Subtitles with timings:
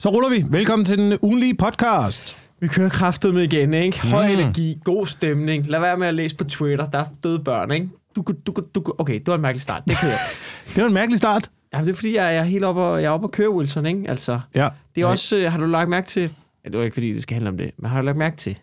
[0.00, 0.44] Så ruller vi.
[0.50, 2.36] Velkommen til den ugenlige podcast.
[2.60, 4.06] Vi kører kraftet med igen, ikke?
[4.06, 4.32] Høj mm.
[4.32, 5.66] energi, god stemning.
[5.66, 6.90] Lad være med at læse på Twitter.
[6.90, 7.88] Der er døde børn, ikke?
[8.16, 9.82] Du, du, du, du, okay, det var en mærkelig start.
[9.88, 10.16] Det kører.
[10.74, 11.50] det var en mærkelig start.
[11.74, 13.86] Ja, det er fordi, jeg er helt oppe og, jeg er oppe og køre, Wilson,
[13.86, 14.04] ikke?
[14.08, 14.68] Altså, ja.
[14.94, 17.22] Det er også, øh, har du lagt mærke til, ja, det var ikke fordi, det
[17.22, 18.58] skal handle om det, men har du lagt mærke til,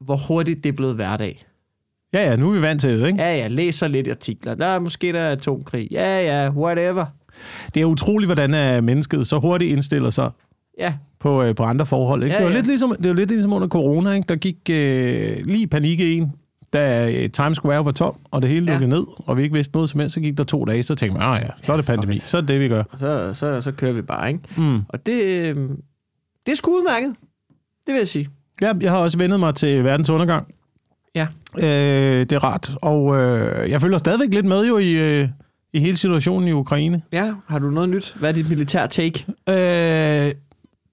[0.00, 1.46] hvor hurtigt det er blevet hverdag?
[2.12, 3.22] Ja, ja, nu er vi vant til det, ikke?
[3.22, 4.54] Ja, ja, læser lidt artikler.
[4.54, 5.88] Der er måske der er atomkrig.
[5.90, 7.06] Ja, ja, whatever.
[7.74, 10.30] Det er utroligt, hvordan øh, mennesket så hurtigt indstiller sig
[10.78, 10.94] ja.
[11.20, 12.22] på, øh, på andre forhold.
[12.22, 12.34] Ikke?
[12.34, 14.12] Ja, det, var lidt ligesom, det var lidt ligesom under corona.
[14.12, 14.26] Ikke?
[14.28, 16.32] Der gik øh, lige panik i en,
[16.72, 18.96] da øh, Times Square var tom, og det hele lukkede ja.
[18.96, 21.18] ned, og vi ikke vidste noget som helst, så gik der to dage, så tænkte
[21.18, 22.82] man, ah ja, så er det pandemi, så er det det, vi gør.
[22.98, 24.40] Så, så, så kører vi bare, ikke?
[24.56, 24.80] Mm.
[24.88, 25.56] Og det, øh,
[26.46, 27.14] det er sgu udmærket,
[27.86, 28.28] det vil jeg sige.
[28.62, 30.54] Ja, jeg har også vendet mig til verdens undergang.
[31.14, 31.26] Ja.
[31.56, 35.28] Øh, det er rart, og øh, jeg følger stadigvæk lidt med jo i, øh,
[35.72, 37.02] i hele situationen i Ukraine.
[37.12, 38.14] Ja, har du noget nyt?
[38.18, 39.26] Hvad er dit militær take?
[39.48, 40.32] Øh,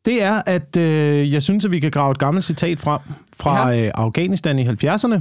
[0.05, 2.99] det er, at øh, jeg synes, at vi kan grave et gammelt citat frem
[3.33, 3.85] fra ja.
[3.85, 5.19] øh, Afghanistan i 70'erne.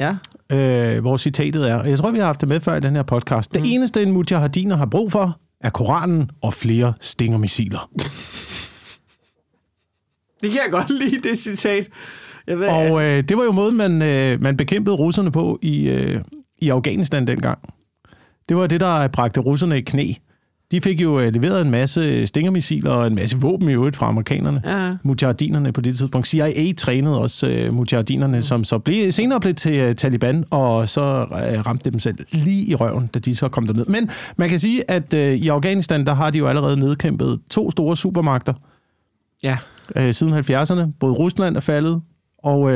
[0.00, 0.16] Ja.
[0.56, 3.02] Øh, hvor citatet er, jeg tror, vi har haft det med før i den her
[3.02, 3.54] podcast.
[3.54, 3.62] Mm.
[3.62, 7.90] Det eneste, en mujahediner har brug for, er Koranen og flere stingermissiler.
[10.42, 11.88] det kan jeg godt lide, det citat.
[12.46, 15.88] Jeg ved, og øh, det var jo måden, man, øh, man bekæmpede russerne på i,
[15.88, 16.20] øh,
[16.58, 17.58] i Afghanistan dengang.
[18.52, 20.12] Det var det, der bragte russerne i knæ.
[20.70, 24.08] De fik jo øh, leveret en masse stingermissiler og en masse våben i øvrigt fra
[24.08, 24.62] amerikanerne.
[24.64, 24.96] Ja.
[25.02, 26.28] Mujahedinerne på det tidspunkt.
[26.28, 28.42] CIA trænede også uh, mujahedinerne, mm.
[28.42, 32.66] som så blev, senere blev til uh, Taliban, og så uh, ramte dem selv lige
[32.66, 33.86] i røven, da de så kom derned.
[33.86, 37.70] Men man kan sige, at uh, i Afghanistan, der har de jo allerede nedkæmpet to
[37.70, 38.54] store supermagter.
[39.42, 39.56] Ja.
[39.96, 40.92] Uh, siden 70'erne.
[41.00, 42.00] Både Rusland er faldet,
[42.38, 42.72] og uh,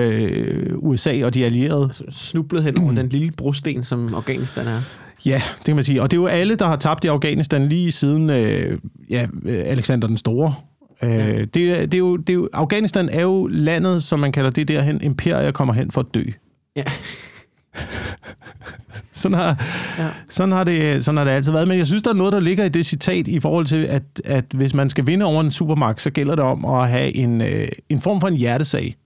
[0.78, 1.84] USA og de allierede.
[1.84, 4.80] Altså, snublet hen over den lille brosten, som Afghanistan er.
[5.24, 6.02] Ja, det kan man sige.
[6.02, 8.78] Og det er jo alle, der har tabt i Afghanistan lige siden øh,
[9.10, 10.54] ja, Alexander den Store.
[11.02, 11.40] Øh, ja.
[11.40, 14.68] det, det, er jo, det er jo, Afghanistan er jo landet, som man kalder det
[14.68, 16.22] derhen, imperiet kommer hen for at dø.
[16.76, 16.84] Ja.
[19.12, 19.64] sådan, har,
[19.98, 20.08] ja.
[20.28, 21.68] sådan, har det, sådan har det altid været.
[21.68, 24.02] Men jeg synes, der er noget, der ligger i det citat i forhold til, at,
[24.24, 27.40] at hvis man skal vinde over en supermagt, så gælder det om at have en,
[27.40, 28.96] øh, en form for en hjertesag.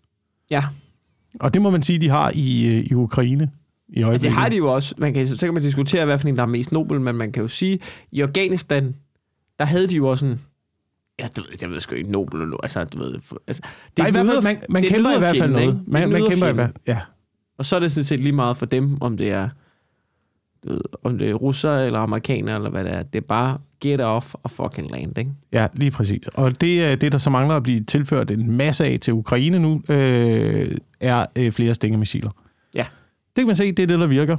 [0.51, 0.65] Ja.
[1.41, 3.51] Og det må man sige, de har i, øh, i Ukraine
[3.93, 4.13] i øjeblikket.
[4.13, 4.95] Altså, det har de jo også.
[4.99, 7.33] Man kan, så kan man diskutere, hvad for en, der er mest nobel, men man
[7.33, 7.79] kan jo sige,
[8.13, 8.95] i Afghanistan,
[9.59, 10.41] der havde de jo også en,
[11.19, 12.57] Ja, du ved, jeg ved sgu ikke, Nobel nu.
[12.63, 13.15] Altså, du ved,
[13.47, 13.63] altså,
[13.97, 15.83] det er i hvert fald, man, man kæmper i hvert fald noget.
[15.87, 16.99] Man, man kæmper i hvert ja.
[17.59, 19.49] Og så er det sådan set lige meget for dem, om det er,
[20.65, 23.03] du ved, om det er russer eller amerikanere, eller hvad det er.
[23.03, 25.31] Det er bare get off og fucking land, ikke?
[25.53, 26.27] Ja, lige præcis.
[26.35, 29.59] Og det er det, der så mangler at blive tilført en masse af til Ukraine
[29.59, 32.31] nu, øh, er øh, flere stængemissiler.
[33.37, 34.37] Det kan man se, det er det, der virker.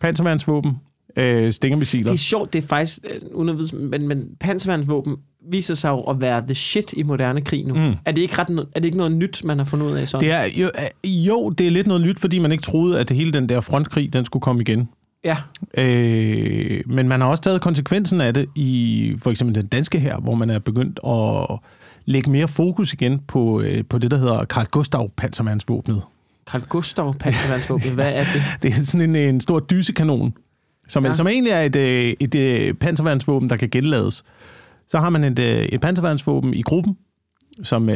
[0.00, 0.72] Panservandsvåben,
[1.16, 2.10] øh, stingermissiler.
[2.10, 5.16] Det er sjovt, det er faktisk, øh, uden men, men panservandsvåben
[5.50, 7.74] viser sig jo at være the shit i moderne krig nu.
[7.74, 7.94] Mm.
[8.04, 10.24] Er, det ikke ret, er det ikke noget nyt, man har fundet ud af sådan?
[10.24, 10.70] Det er, jo,
[11.04, 13.48] øh, jo, det er lidt noget nyt, fordi man ikke troede, at det hele den
[13.48, 14.88] der frontkrig, den skulle komme igen.
[15.24, 15.36] Ja.
[15.78, 20.16] Øh, men man har også taget konsekvensen af det i for eksempel den danske her,
[20.16, 21.58] hvor man er begyndt at
[22.04, 26.02] lægge mere fokus igen på, øh, på det, der hedder Carl Gustav panservandsvåbnet.
[26.50, 27.94] Carl Gustav panservandsvåben.
[27.94, 28.42] Hvad er det?
[28.62, 30.34] det er sådan en, en stor dysekanon,
[30.88, 31.12] som, ja.
[31.12, 34.24] som egentlig er et, øh, et, et øh, panservandsvåben, der kan genlades.
[34.88, 36.96] Så har man et, øh, et panservandsvåben i gruppen,
[37.62, 37.90] som,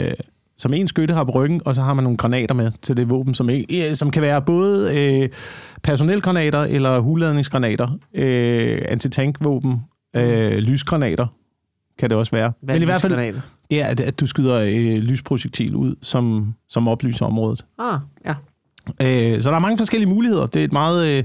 [0.58, 3.10] som en skytte har på ryggen, og så har man nogle granater med til det
[3.10, 3.50] våben, som,
[3.94, 5.28] som kan være både øh,
[5.82, 9.80] personelgranater eller huladningsgranater, øh, antitankvåben,
[10.16, 11.26] øh, lysgranater
[11.98, 12.52] kan det også være.
[12.60, 13.34] Hvad Men i hvert fald,
[13.70, 17.64] Ja, at, at du skyder øh, lysprojektil ud, som, som oplyser området.
[17.78, 18.34] Ah, ja.
[19.02, 20.46] Øh, så der er mange forskellige muligheder.
[20.46, 21.24] Det er et meget, øh,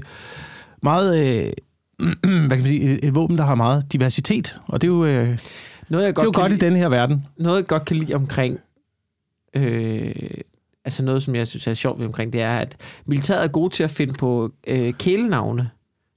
[0.82, 1.52] meget øh,
[2.46, 4.60] hvad kan man sige, et, et våben, der har meget diversitet.
[4.66, 5.38] Og det er jo, øh,
[5.88, 7.26] noget, jeg godt det er jo godt lide, i denne her verden.
[7.36, 8.60] Noget, jeg godt kan lide omkring,
[9.54, 10.14] øh,
[10.84, 12.76] altså noget, som jeg synes er sjovt omkring, det er, at
[13.06, 15.70] militæret er gode til at finde på øh, kælenavne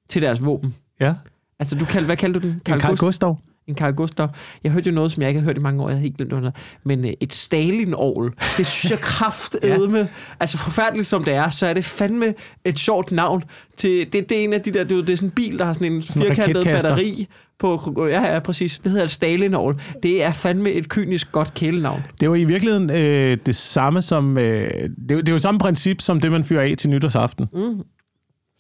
[0.10, 0.76] til deres våben.
[1.00, 1.14] Ja.
[1.60, 2.62] Altså, du kald, hvad kalder du den?
[2.66, 3.38] Carl, Carl Gustav
[3.68, 4.30] en Carl Gustav.
[4.64, 6.18] Jeg hørte jo noget, som jeg ikke har hørt i mange år, jeg har helt
[6.18, 6.52] glemt under,
[6.84, 9.98] men øh, et Stalin-ål, det synes jeg kraftedme.
[9.98, 10.08] ja.
[10.40, 12.34] Altså forfærdeligt som det er, så er det fandme
[12.66, 13.44] et sjovt navn.
[13.78, 15.74] Til, det, det er en af de der, det er sådan en bil, der har
[15.74, 17.28] sådan en sådan firkantet batteri
[17.60, 18.80] på, ja, ja, præcis.
[18.80, 19.82] Det hedder et Stalin-ål.
[20.04, 22.04] Det er fandme et kynisk godt kælenavn.
[22.22, 26.02] Det var i virkeligheden øh, det samme som, øh, det, det er jo samme princip
[26.02, 27.46] som det, man fyrer af til nytårsaften.
[27.54, 27.82] Mm.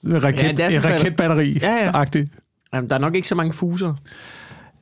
[0.05, 2.23] Raket, ja, en raketbatteri ja, ja.
[2.73, 3.93] Jamen, der er nok ikke så mange fuser.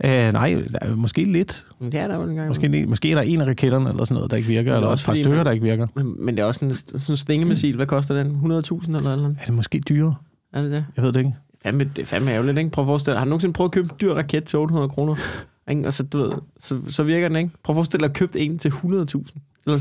[0.06, 0.64] Uh, nej,
[0.96, 1.66] måske lidt.
[1.82, 2.48] Det er der jo en gang.
[2.48, 5.04] Måske, måske er der en af raketterne eller sådan noget, der ikke virker, eller også
[5.04, 5.88] et par stykker, man, der ikke virker.
[5.96, 7.76] Men, men det er også en, sådan en stingemissil.
[7.76, 8.32] Hvad koster den?
[8.32, 10.16] 100.000 eller eller Er det måske dyre?
[10.54, 10.86] Er det det?
[10.96, 11.34] Jeg ved det ikke.
[11.64, 12.70] Fandme, det er fandme ærgerligt, ikke?
[12.70, 15.16] Prøv at forestille Har du nogensinde prøvet at købe en dyr raket til 800 kroner?
[15.72, 15.88] Ikke?
[15.88, 17.50] Og så, du ved, så, så virker den, ikke?
[17.64, 18.84] Prøv at forestille dig at købt en til 100.000,
[19.68, 19.80] eller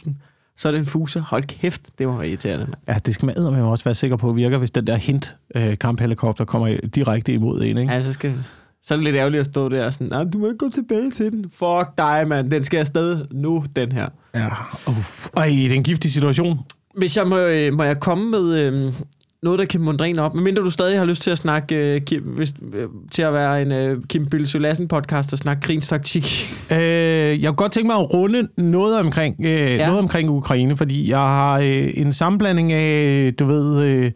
[0.00, 0.10] 150.000.
[0.56, 1.20] Så er det en fuser.
[1.20, 2.64] Hold kæft, det var irriterende.
[2.64, 2.76] mand.
[2.88, 5.78] Ja, det skal man eddermame også være sikker på virker, hvis den der hint øh,
[5.78, 7.92] kamphelikopter kommer direkte imod en, ikke?
[7.92, 8.34] Ja, så, skal,
[8.82, 10.68] så er det lidt ærgerligt at stå der og sådan, nej, du må ikke gå
[10.68, 11.44] tilbage til den.
[11.50, 12.50] Fuck dig, mand.
[12.50, 14.08] Den skal afsted nu, den her.
[14.34, 14.48] Ja.
[14.86, 14.96] Uh.
[15.36, 16.58] Ej, det er en giftig situation.
[16.96, 18.94] Hvis jeg må, øh, må jeg komme med øh,
[19.42, 22.00] noget, der kan mundre en op, medmindre du stadig har lyst til at snakke, øh,
[22.00, 25.88] Kim, hvis, øh, til at være en øh, Kim Bylsø Lassen podcast og snakke krigens
[25.88, 26.48] taktik.
[26.72, 29.86] Øh, jeg kunne godt tænke mig at runde noget omkring, øh, ja.
[29.86, 34.12] noget omkring Ukraine, fordi jeg har øh, en sammenblanding af, du ved, øh,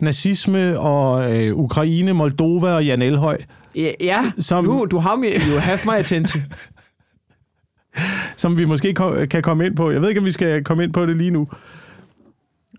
[0.00, 3.38] nazisme og øh, Ukraine, Moldova og Jan Elhøj,
[3.76, 6.42] Ja, ja Som- nu, du har mig, you have my attention.
[8.36, 9.90] som vi måske ko- kan komme ind på.
[9.90, 11.48] Jeg ved ikke, om vi skal komme ind på det lige nu.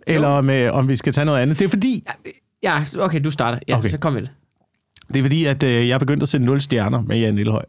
[0.07, 1.59] Eller om, øh, om vi skal tage noget andet.
[1.59, 2.03] Det er fordi,
[2.63, 3.59] Ja, okay, du starter.
[3.67, 3.89] Ja, Okay.
[3.89, 5.17] så kom med det.
[5.19, 7.63] er fordi at øh, jeg er begyndt at sætte 0 stjerner med Jan Elhøj.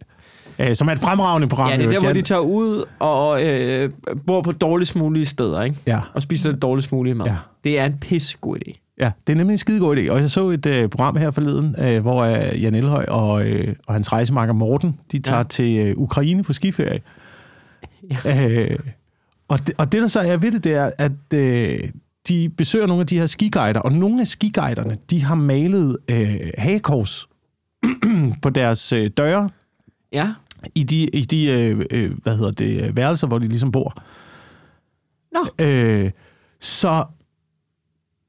[0.58, 1.70] Øh, som er et fremragende program.
[1.70, 3.90] Ja, det er der, hvor de tager ud og øh,
[4.26, 5.76] bor på dårligst mulige steder, ikke?
[5.86, 6.00] Ja.
[6.14, 7.26] Og spiser det dårligst mulige mad.
[7.26, 7.36] Ja.
[7.64, 8.87] Det er en pisse god idé.
[9.00, 10.10] Ja, det er nemlig en skide god idé.
[10.10, 13.74] Og jeg så et øh, program her forleden, øh, hvor øh, Jan Elhøj og, øh,
[13.86, 15.44] og hans rejsemarker Morten, de tager ja.
[15.44, 17.00] Til øh, Ukraine for skiferie.
[18.24, 18.48] Ja.
[18.48, 18.78] Øh,
[19.48, 21.90] og, det, og det, der så er ved det, det er, at øh,
[22.28, 26.40] de besøger nogle af de her skiguider, og nogle af skiguiderne, de har malet øh,
[26.58, 27.28] hagekors
[28.42, 29.50] på deres øh, døre
[30.12, 30.34] Ja.
[30.74, 34.02] i de, i de øh, øh, hvad hedder det, øh, værelser, hvor de ligesom bor.
[35.32, 35.64] Nå.
[35.66, 36.10] Øh,
[36.60, 37.04] så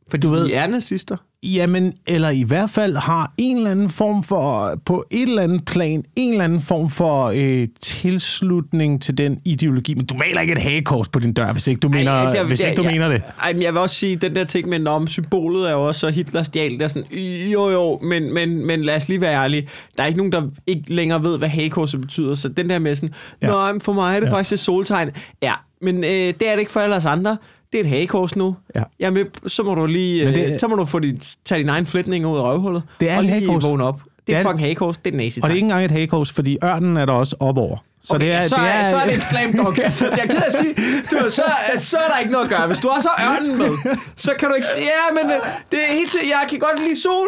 [0.10, 1.18] Fordi Du ved- de er nazister.
[1.44, 5.66] Jamen, eller i hvert fald har en eller anden form for, på et eller andet
[5.66, 9.94] plan, en eller anden form for øh, tilslutning til den ideologi.
[9.94, 12.44] Men du maler ikke et hagekors på din dør, hvis ikke du mener, Ej, der-
[12.44, 12.92] hvis der- ikke du ja.
[12.92, 13.22] mener det.
[13.44, 16.00] Ej, men jeg vil også sige, den der ting med, om symbolet er jo også
[16.00, 17.12] så Hitler stjal, der er sådan,
[17.52, 19.68] jo jo, men, men, men lad os lige være ærlige.
[19.98, 22.96] Der er ikke nogen, der ikke længere ved, hvad hagekorset betyder, så den der med
[22.96, 23.48] sådan, Ja.
[23.48, 24.32] nej, for mig er det ja.
[24.34, 25.10] faktisk et soltegn.
[25.44, 27.38] Ja, men øh, det er det ikke for alle os andre.
[27.72, 28.56] Det er et hagekors nu.
[28.76, 28.84] Ja.
[29.00, 31.70] Jamen, så må du lige, Men øh, det- så må du få dit, tage din
[31.70, 32.84] egen flætning ud af røvhullet.
[33.00, 33.64] Det er og et lige hagekors.
[33.64, 34.00] vågne op.
[34.04, 36.32] Det Det er fucking hagekors, det er nazi Og det er ikke engang et hagekors,
[36.32, 37.78] fordi ørnen er der også op over.
[38.04, 39.78] Så okay, det er, så, det er, er, så er det en slam dunk.
[39.84, 40.74] Altså, jeg er at sige,
[41.12, 41.44] du, så,
[41.78, 42.68] så er der ikke noget at gøre.
[42.68, 43.70] Hvis du har ørnen med,
[44.16, 44.68] så kan du ikke...
[44.78, 45.38] Ja, men øh,
[45.72, 47.28] det er helt jeg kan godt lide sol,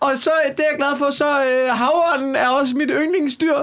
[0.00, 3.56] og så det er jeg glad for, så øh, havørnen er også mit yndlingsdyr,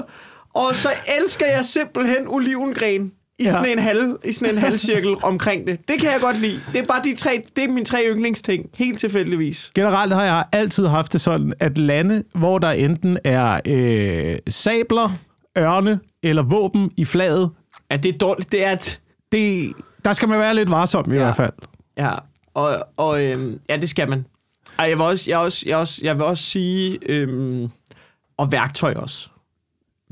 [0.53, 0.89] og så
[1.21, 3.51] elsker jeg simpelthen olivengren i Ja.
[3.51, 5.79] sådan en halv, i sådan en halvcirkel omkring det.
[5.87, 6.61] Det kan jeg godt lide.
[6.73, 9.71] Det er bare de tre, det er mine tre yndlingsting, helt tilfældigvis.
[9.75, 15.09] Generelt har jeg altid haft det sådan, at lande, hvor der enten er øh, sabler,
[15.57, 17.49] ørne eller våben i flaget,
[17.91, 18.51] Ja, det er dårligt.
[18.51, 18.99] Det er et...
[19.31, 19.71] det,
[20.05, 21.23] der skal man være lidt varsom i Ja.
[21.23, 21.53] hvert fald.
[21.97, 22.11] Ja,
[22.53, 24.25] og, og øhm, ja, det skal man.
[24.79, 27.67] Ej, jeg vil også, jeg også, jeg også, jeg vil også sige, øhm,
[28.37, 29.29] og værktøj også.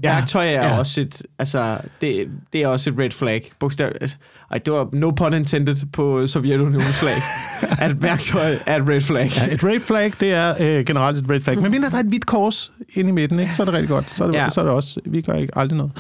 [0.04, 0.78] Ja, Værktøj er ja.
[0.78, 3.52] også et, altså, det, det er også et red flag.
[3.60, 4.18] Bogstav, altså,
[4.52, 7.16] ej, det var no pun intended på Sovjetunionens flag.
[7.86, 9.32] at værktøj er et red flag.
[9.38, 11.62] Ja, et red flag, det er øh, generelt et red flag.
[11.62, 13.56] Men mindre der er et hvidt kors inde i midten, ikke?
[13.56, 14.06] så er det rigtig godt.
[14.14, 14.50] Så er det, ja.
[14.50, 15.92] Så er det også, vi gør ikke aldrig noget.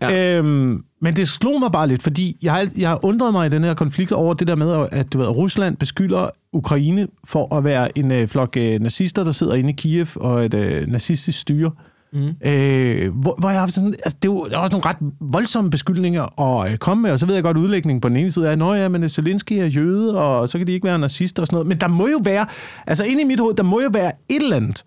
[0.00, 0.38] Ja.
[0.38, 3.50] Øhm, men det slog mig bare lidt, fordi jeg har, jeg har undret mig i
[3.50, 7.64] den her konflikt over det der med, at du ved, Rusland beskylder Ukraine for at
[7.64, 11.40] være en øh, flok øh, nazister, der sidder inde i Kiev og et øh, nazistisk
[11.40, 11.70] styre.
[12.12, 12.48] Mm.
[12.48, 16.40] Øh, hvor, hvor jeg har sådan, altså, det er jo også nogle ret voldsomme beskyldninger
[16.40, 18.66] at øh, komme med, og så ved jeg godt, udlægningen på den ene side er,
[18.66, 21.54] at ja, men Zelensky er jøde, og så kan de ikke være nazister og sådan
[21.54, 21.66] noget.
[21.66, 22.46] Men der må jo være,
[22.86, 24.84] altså inde i mit hoved, der må jo være et eller andet.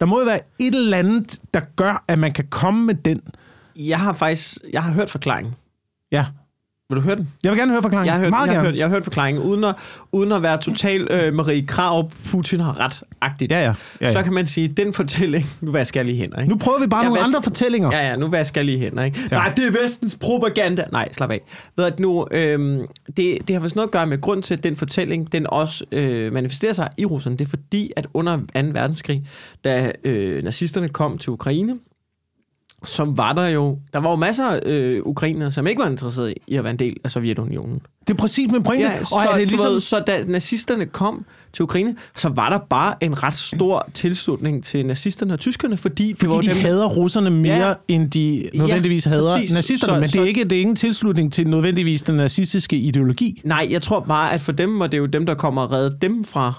[0.00, 3.20] Der må jo være et eller andet, der gør, at man kan komme med den.
[3.76, 5.54] Jeg har faktisk, jeg har hørt forklaringen.
[6.12, 6.26] Ja,
[6.88, 7.28] Vil du høre den?
[7.44, 8.06] jeg vil gerne høre forklaringen.
[8.06, 8.68] Jeg har hørt, Meget jeg har gerne.
[8.68, 9.74] hørt, jeg har hørt forklaringen, uden at,
[10.12, 13.52] uden at være total øh, Marie Krav, Putin har ret-agtigt.
[13.52, 13.64] Ja, ja.
[13.64, 13.74] ja,
[14.06, 14.12] ja.
[14.12, 15.44] Så kan man sige, den fortælling...
[15.60, 16.50] Nu vasker jeg lige hænder, ikke?
[16.50, 17.90] Nu prøver vi bare Ja, nogle hvad andre fortællinger.
[17.96, 19.20] Ja, ja, nu vasker jeg lige hænder, ikke?
[19.30, 19.36] Ja.
[19.36, 20.84] Nej, det er vestens propaganda.
[20.92, 21.40] Nej, slap af.
[21.76, 23.16] Ved at nu, øhm, det,
[23.48, 26.32] det har faktisk noget at gøre med grund til, at den fortælling, den også øh,
[26.32, 27.38] manifesterer sig i Rusland.
[27.38, 28.42] Det er fordi, at under 2.
[28.54, 29.26] verdenskrig,
[29.64, 31.74] da øh, nazisterne kom til Ukraine,
[32.84, 33.78] som var der jo...
[33.92, 36.78] Der var jo masser af øh, ukrainere, som ikke var interesseret i at være en
[36.78, 37.80] del af Sovjetunionen.
[38.08, 38.84] Det er præcis min pointe.
[38.86, 39.72] Ja, så, og er det ligesom...
[39.72, 44.64] ved, så da nazisterne kom til Ukraine, så var der bare en ret stor tilslutning
[44.64, 47.72] til nazisterne og tyskerne, fordi det var fordi de dem, hader russerne mere, ja.
[47.88, 49.52] end de nødvendigvis hader præcis.
[49.54, 49.90] nazisterne.
[49.90, 53.40] Så- men det så- er, ikke, det er ingen tilslutning til nødvendigvis den nazistiske ideologi.
[53.44, 55.98] Nej, jeg tror bare, at for dem var det jo dem, der kommer og redde
[56.02, 56.52] dem fra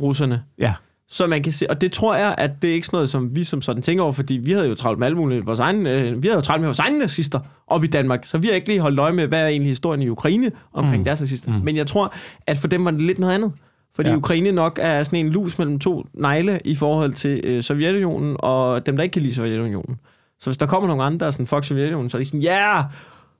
[0.00, 0.42] russerne.
[0.58, 0.74] Ja.
[1.08, 3.36] Så man kan se, og det tror jeg, at det er ikke sådan noget, som
[3.36, 5.86] vi som sådan tænker over, fordi vi havde jo travlt med alle mulige, vores egen,
[5.86, 8.54] øh, vi havde jo travlt med vores egne nazister op i Danmark, så vi har
[8.54, 11.04] ikke lige holdt øje med, hvad er egentlig historien i Ukraine omkring mm.
[11.04, 11.52] deres nazister.
[11.52, 11.64] Mm.
[11.64, 12.14] Men jeg tror,
[12.46, 13.52] at for dem var det lidt noget andet.
[13.94, 14.16] Fordi ja.
[14.16, 18.86] Ukraine nok er sådan en lus mellem to negle i forhold til øh, Sovjetunionen og
[18.86, 19.96] dem, der ikke kan lide Sovjetunionen.
[20.40, 22.40] Så hvis der kommer nogle andre, der er sådan, fuck Sovjetunionen, så er de sådan,
[22.40, 22.84] ja, yeah!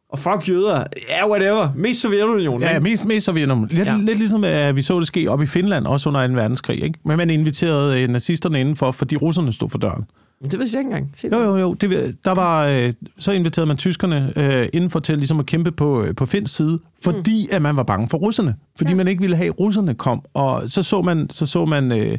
[0.08, 2.60] Og fuck jøder, ja, yeah, whatever, mest Sovjetunionen.
[2.62, 2.80] Ja, ikke?
[2.80, 3.68] mest, mest Sovjetunionen.
[3.70, 3.94] Lidt, Ja.
[3.94, 4.00] ja.
[4.00, 6.32] lidt ligesom, at vi så det ske op i Finland, også under 2.
[6.34, 6.82] verdenskrig.
[6.84, 6.98] Ikke?
[7.04, 10.04] Men man inviterede øh, nazisterne indenfor, fordi russerne stod for døren.
[10.40, 11.12] Men det vidste jeg ikke engang.
[11.16, 11.74] Se Jo, jo, jo.
[11.74, 16.02] Det, der var, øh, så inviterede man tyskerne øh, indenfor til ligesom at kæmpe på,
[16.02, 17.56] øh, på Finns side, fordi mm.
[17.56, 18.54] at man var bange for russerne.
[18.76, 18.92] Fordi Ja.
[18.92, 18.96] ja.
[18.96, 20.22] man ikke ville have, at russerne kom.
[20.34, 22.18] Og så så man, så så man øh,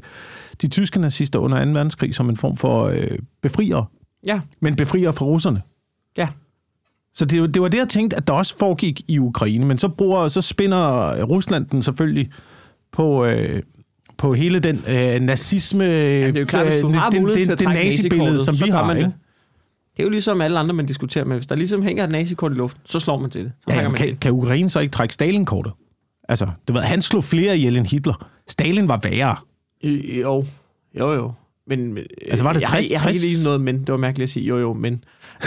[0.61, 1.71] de tyske nazister under 2.
[1.71, 3.11] verdenskrig som en form for øh,
[3.41, 3.89] befrier.
[4.25, 5.61] Ja, Men befrier fra russerne.
[6.17, 6.27] ja.
[7.15, 9.65] Så det, det var det, jeg tænkte, at der også foregik i Ukraine.
[9.65, 12.29] Men så, bruger, så spinder Rusland den selvfølgelig
[12.91, 13.63] på, øh,
[14.17, 17.21] på hele den øh, nazisme, Ja, det er jo klart, hvis du øh, har den,
[17.21, 18.85] mulighed den, til at det nazibillede, som så vi har.
[18.87, 19.07] man Ikke?
[19.07, 19.13] det.
[19.97, 21.35] Det er jo ligesom alle andre, man diskuterer med.
[21.35, 23.51] Hvis der ligesom hænger et nazikort i luften, så slår man til det.
[23.61, 24.19] Så Ja, man kan, det.
[24.19, 25.73] kan Ukraine så ikke trække Stalin-kortet?
[26.29, 28.27] Altså, du ved, han slog flere ihjel end Hitler.
[28.47, 29.35] Stalin var værre.
[29.83, 30.45] Jo,
[30.99, 31.31] jo, jo.
[31.67, 31.97] Men,
[32.29, 32.91] Altså, var det jeg, har- 60?
[32.91, 33.31] Jeg, har ikke 60?
[33.33, 33.79] lige noget men.
[33.79, 35.03] Det var mærkeligt at sige jo, jo, men.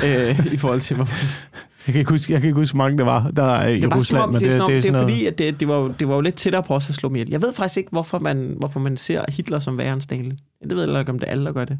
[0.06, 1.08] Øh, I forhold til, hvor
[1.86, 3.74] Jeg kan ikke huske, jeg kan ikke huske hvor mange det var der er i
[3.76, 4.22] Det er, bare, Rusland.
[4.24, 6.08] om, men det, er, sådan, det, det er sådan fordi, at det, det, var, det
[6.08, 7.30] var jo lidt tættere på os at slå mig ihjel.
[7.30, 10.38] Jeg ved faktisk ikke, hvorfor man, hvorfor man ser Hitler som værre end Stalin.
[10.68, 11.78] Det ved jeg ikke, om det er alle, der gør det.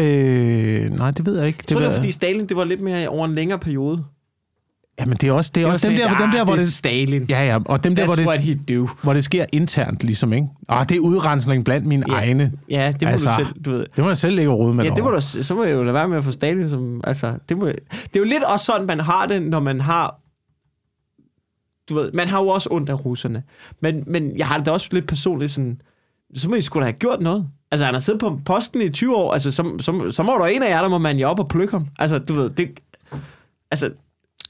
[0.00, 1.58] Øh, nej, det ved jeg ikke.
[1.62, 4.04] Jeg tror, det var, fordi Stalin, det var lidt mere over en længere periode.
[5.00, 6.72] Jamen, det er også, det er også dem, der, lidt, dem der, "Ah, hvor det.
[6.72, 7.22] Stalin.
[7.28, 8.88] Ja, ja, og dem der, hvor That's det, what he do.
[9.02, 10.46] hvor det sker internt, ligesom, ikke?
[10.68, 12.14] Ah, det er udrensning blandt mine Ja.
[12.14, 12.52] egne.
[12.70, 13.86] Ja, det må Altså, du selv, du ved.
[13.96, 15.82] Det må jeg selv lægge råd med Ja, det må du, så må jeg jo
[15.82, 17.00] lade være med at få Stalin som...
[17.04, 17.76] Altså, det, må, det
[18.14, 20.20] er jo lidt også sådan, man har det, når man har...
[21.88, 23.42] Du ved, man har jo også ondt af russerne.
[23.80, 25.80] Men, men jeg har det da også lidt personligt sådan...
[26.34, 27.46] Så må I da have gjort noget.
[27.70, 29.32] Altså, han har siddet på posten i 20 år.
[29.32, 31.48] Altså, så, så, så må der en af jer, der må man jo op og
[31.48, 31.86] plukke ham.
[31.98, 32.68] Altså, du ved, det...
[33.70, 33.90] Altså,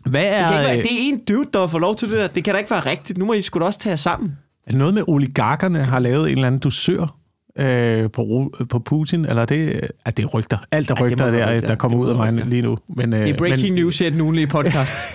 [0.04, 2.19] Hvad det, er, ikke være, øh, det er en dude, der får lov til det
[2.19, 2.26] der.
[2.26, 3.19] Det kan da ikke være rigtigt.
[3.19, 4.38] Nu må I sgu da også tage jer sammen.
[4.66, 7.16] er det noget med oligarkerne har lavet en eller anden dusør
[7.59, 9.25] øh, på, på Putin?
[9.25, 10.59] Eller er det, er det er rygter?
[10.71, 11.69] Alt er Ej, det rygter, være der, rygter.
[11.69, 12.45] der kommer Det ud af mig rygter.
[12.47, 12.78] lige nu.
[12.88, 14.92] Men, øh, Det er breaking men, news i den ugenlige podcast.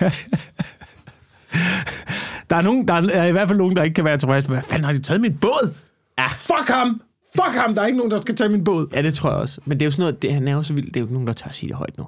[2.50, 4.62] Der er, nogen, der er i hvert fald nogen, der ikke kan være tilfredse hvad
[4.62, 5.74] fanden har de taget min båd?
[6.18, 6.26] Ja.
[6.26, 7.00] Fuck ham!
[7.36, 7.74] Fuck ham!
[7.74, 8.86] Der er ikke nogen, der skal tage min båd.
[8.94, 9.60] Ja, det tror jeg også.
[9.64, 11.04] Men det er jo sådan noget, det, han er jo så vild, det er jo
[11.04, 12.04] ikke nogen, der tør at sige det højt nu.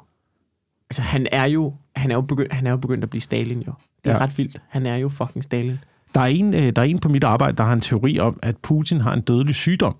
[0.91, 3.63] Altså, han er jo, han er jo, begyndt, han er jo begyndt at blive Stalin,
[3.67, 3.73] jo.
[4.05, 4.21] Det er ja.
[4.23, 4.63] Ret vildt.
[4.69, 5.79] Han er jo fucking Stalin.
[6.15, 8.39] Der er, en, øh, der er en på mit arbejde, der har en teori om,
[8.43, 9.97] at Putin har en dødelig sygdom.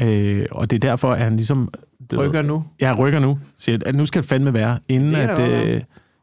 [0.00, 1.72] Øh, og det er derfor, at han ligesom...
[2.10, 2.64] det- Rykker nu.
[2.80, 3.38] Ja, rykker nu.
[3.56, 5.82] Siger, at nu skal det fandme være, inden Det kan at, øh,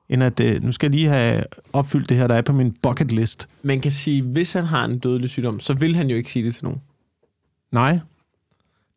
[0.10, 1.44] inden at øh, nu skal jeg lige have
[1.74, 3.50] opfyldt det her, der er på min bucket list.
[3.64, 6.46] Man kan sige, hvis han har en dødelig sygdom, så vil han jo ikke sige
[6.46, 6.82] det til nogen.
[7.72, 8.00] Nej.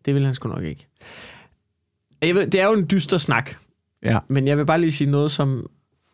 [0.05, 0.87] Det vil han sgu nok ikke.
[2.23, 3.55] Jeg ved, det er jo en dyster snak,
[4.02, 4.18] Ja.
[4.28, 5.66] men jeg vil bare lige sige noget, som,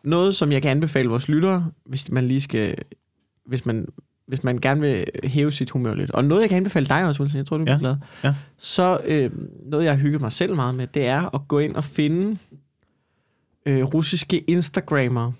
[0.03, 2.75] noget, som jeg kan anbefale vores lyttere, hvis man lige skal,
[3.45, 3.87] hvis man,
[4.27, 6.11] hvis man gerne vil hæve sit humør lidt.
[6.11, 7.79] Og noget, jeg kan anbefale dig også, Wilson, jeg tror, du bliver Ja.
[7.79, 7.95] glad.
[8.23, 8.33] Ja.
[8.57, 9.31] Så øh,
[9.65, 12.37] noget, jeg har hygget mig selv meget med, det er at gå ind og finde
[13.65, 15.31] øh, russiske Instagrammer,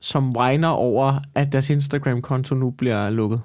[0.00, 3.40] som whiner over, at deres Instagram-konto nu bliver lukket.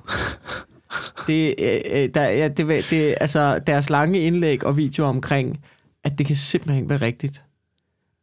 [1.28, 5.60] det, øh, øh, der, ja, det, det, altså, deres lange indlæg og videoer omkring,
[6.04, 7.44] at det kan simpelthen ikke være rigtigt,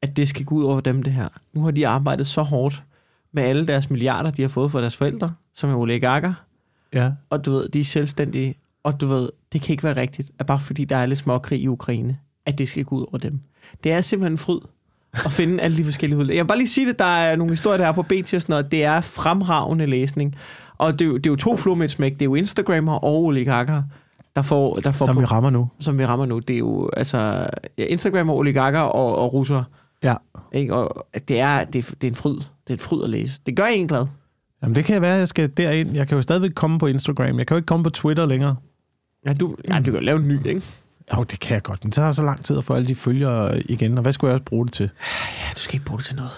[0.03, 1.29] at det skal gå ud over dem, det her.
[1.53, 2.83] Nu har de arbejdet så hårdt
[3.33, 6.33] med alle deres milliarder, de har fået fra deres forældre, som er oligarker,
[6.93, 7.11] Ja.
[7.31, 10.47] og du ved, de er selvstændige, og du ved, det kan ikke være rigtigt, at
[10.47, 13.41] bare fordi der er lidt småkrig i Ukraine, at det skal gå ud over dem.
[13.85, 14.61] Det er simpelthen en fryd
[15.25, 16.37] at finde alle de forskellige hudlæg.
[16.37, 18.43] Jeg vil bare lige sige det, der er nogle historier, der er på BT og
[18.43, 18.71] sådan noget.
[18.73, 20.37] Det er fremragende læsning.
[20.79, 22.13] Og det er, jo, det er jo to med et smæk.
[22.13, 23.83] Det er jo Instagrammer og oligarker,
[24.37, 25.69] der får, der får Som på, vi rammer nu.
[25.81, 26.39] som vi rammer nu.
[26.39, 27.47] Det er jo altså
[27.79, 29.65] ja, Instagram og oligarker og, og russere.
[30.03, 30.15] Ja.
[30.53, 30.75] Ikke?
[30.75, 32.37] Og det er, det, det er en fryd.
[32.37, 33.41] Det er en fryd at læse.
[33.47, 34.07] Det gør en glad.
[34.63, 35.95] Jamen, det kan være, at jeg skal derind.
[35.95, 37.39] Jeg kan jo stadigvæk komme på Instagram.
[37.39, 38.57] Jeg kan jo ikke komme på Twitter længere.
[39.27, 40.63] Ja, du, ja, du kan lave en ny, ikke?
[41.17, 41.85] Jo, det kan jeg godt.
[41.85, 43.99] Men det tager så lang tid at få alle de følgere igen.
[43.99, 44.91] Og hvad skulle jeg også bruge det til?
[45.01, 46.31] Ja, du skal ikke bruge det til noget.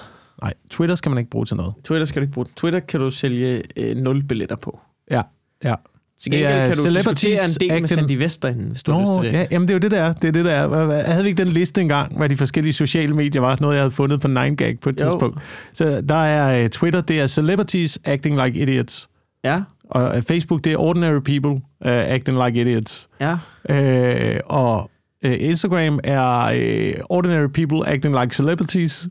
[0.42, 1.74] Nej, Twitter skal man ikke bruge til noget.
[1.84, 2.46] Twitter skal du ikke bruge.
[2.56, 4.80] Twitter kan du sælge øh, nul billetter på.
[5.10, 5.22] Ja,
[5.64, 5.74] ja.
[6.22, 8.92] Til Det gengæld er kan du diskutere en del med acting- Sandy Vesterhen, hvis du
[8.92, 9.38] har Nå, lyst til det.
[9.38, 10.12] ja, jamen det er jo det, der er.
[10.12, 11.02] Det er det, der er.
[11.10, 13.56] Havde vi ikke den liste engang, hvad de forskellige sociale medier var?
[13.60, 15.10] Noget, jeg havde fundet på 9gag på et Jo.
[15.10, 15.38] tidspunkt.
[15.72, 19.08] Så der er uh, Twitter, det er Celebrities Acting Like Idiots.
[19.44, 23.08] Ja, Og uh, Facebook, det er Ordinary People uh, Acting Like Idiots.
[23.20, 23.32] ja.
[23.70, 24.90] Uh, og
[25.26, 26.52] uh, Instagram er
[26.98, 29.08] uh, Ordinary People Acting Like Celebrities.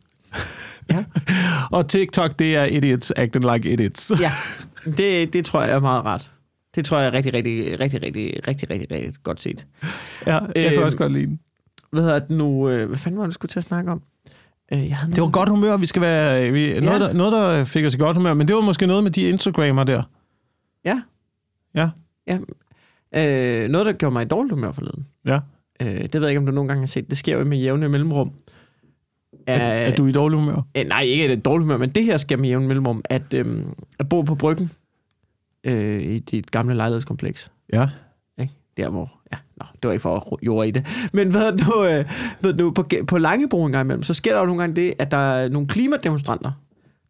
[0.89, 1.03] Ja.
[1.77, 4.11] og TikTok, det er Idiots Acting Like Idiots.
[4.21, 4.31] ja.
[4.97, 6.29] Det, det tror jeg er meget ret.
[6.79, 9.67] Det tror jeg er rigtig, rigtig, rigtig, rigtig, rigtig, rigtig, rigtig godt set.
[10.27, 11.39] ja, jeg kan Øhm, også godt lide den.
[11.91, 12.69] Hvad hedder det nu?
[12.69, 14.01] øh, Hvad fanden var det, du skulle til at snakke om?
[14.73, 16.51] Øh, Jeg havde Det var godt humør, vi skal være...
[16.51, 16.79] Vi, Ja.
[16.79, 19.11] noget, der, noget, der fik os i godt humør, men det var måske noget med
[19.11, 20.03] de Instagrammer der.
[20.85, 21.01] Ja.
[21.75, 21.89] Ja.
[22.27, 22.37] ja.
[23.63, 25.05] Øh, noget, der gjorde mig i dårligt humør forleden.
[25.25, 25.39] Ja.
[25.81, 27.09] Øh, det ved jeg ikke, om du nogle gange har set.
[27.09, 28.31] Det sker jo med jævne mellemrum.
[29.47, 30.61] Er, er du i dårlig humør?
[30.77, 33.73] Øh, nej, ikke et dårligt humør, men det her sker med jævn mellemrum, at øhm,
[33.99, 34.71] at bo på bryggen
[35.63, 37.51] øh, i dit gamle lejlighedskompleks.
[37.73, 37.89] Ja.
[38.39, 38.53] Ikke?
[38.77, 40.87] Der hvor, ja, nå, det var ikke for at jorde i det.
[41.13, 42.05] Men hvad nu, øh,
[42.41, 44.93] ved du, på, på Langebro en gang imellem, så sker der jo nogle gange det,
[44.99, 46.51] at der er nogle klimademonstranter,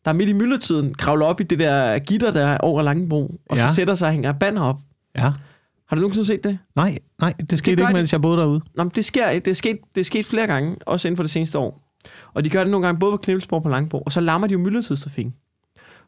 [0.05, 3.57] der midt i myldretiden kravler op i det der gitter, der er over Langebro, og
[3.57, 3.67] ja.
[3.67, 4.79] Så sætter sig og hænger banner op.
[5.17, 5.31] Ja.
[5.87, 6.59] Har du nogensinde set det?
[6.75, 8.61] Nej, nej, det skete gør ikke, mens jeg boede derude.
[8.75, 11.23] Nå, men det sker, det er, sket, det er sket flere gange, også inden for
[11.23, 11.85] det seneste år.
[12.33, 14.47] Og de gør det nogle gange både på Knivelsborg og på Langebro, og så lammer
[14.47, 15.33] de jo myldretidstrafikken.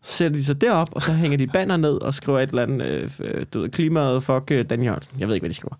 [0.03, 2.63] Så sætter de sig derop, og så hænger de banner ned og skriver et eller
[2.63, 5.19] andet, øh, øh, du ved, klimaet, fuck øh, Dan Jørgensen.
[5.19, 5.75] Jeg ved ikke, hvad de skriver.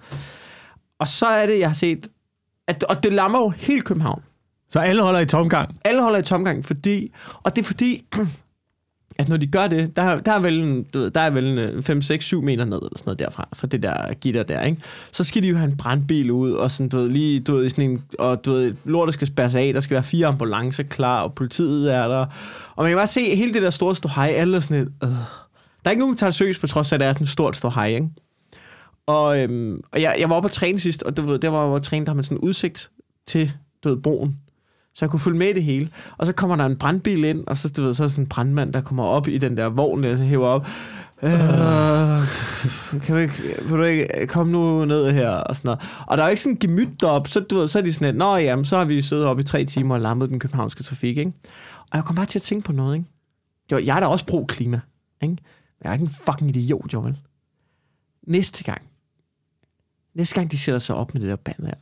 [0.99, 2.07] Og så er det, jeg har set,
[2.67, 4.23] at, og det lammer jo hele København.
[4.69, 5.79] Så alle holder i tomgang.
[5.85, 7.13] Alle holder i tomgang, fordi,
[7.43, 8.05] og det er fordi,
[9.19, 11.59] at når de gør det, der, der er vel, en, du ved, der er vel
[11.59, 14.63] en 5, 6, 7 meter ned, eller sådan noget derfra, fra det der gitter der,
[14.63, 14.81] ikke?
[15.11, 17.65] Så skal de jo have en brandbil ud, og sådan, du ved, lige, du ved,
[17.65, 20.83] i sådan en, og du ved, lortet skal spærres af, der skal være fire ambulancer
[20.83, 22.25] klar, og politiet er der.
[22.75, 25.09] Og man kan bare se hele det der store ståhej, alle er sådan et, øh.
[25.09, 27.25] Der er ikke nogen, der tager det seriøst, på trods af, at det er sådan
[27.25, 28.09] et stort ståhej, ikke?
[29.05, 31.57] Og, øhm, og jeg, jeg var oppe at træne sidst, og du ved, der var
[31.57, 32.91] jeg oppe at træne, der har man sådan udsigt
[33.27, 33.51] til,
[33.83, 34.37] du ved, broen.
[34.93, 35.89] Så jeg kunne følge med i det hele.
[36.17, 38.23] Og så kommer der en brandbil ind, og så, du ved, så er der sådan
[38.23, 40.67] en brandmand, der kommer op i den der vogn, der så hæver op.
[41.23, 41.31] Øh,
[43.01, 43.33] kan du ikke,
[43.67, 45.29] kan du ikke komme nu ned her?
[45.29, 45.79] Og, sådan noget.
[46.07, 47.93] og der er jo ikke sådan en gemyt deroppe, så, du ved, så er de
[47.93, 50.39] sådan lidt, nå jamen, så har vi siddet oppe i tre timer og lammet den
[50.39, 51.33] københavnske trafik, ikke?
[51.91, 53.09] Og jeg kom bare til at tænke på noget, ikke?
[53.71, 54.79] Jo, jeg er da også pro-klima,
[55.21, 55.31] ikke?
[55.31, 57.17] Men jeg er ikke en fucking idiot, jo vel?
[58.27, 58.81] Næste gang,
[60.13, 61.75] næste gang de sætter sig op med det der banner her,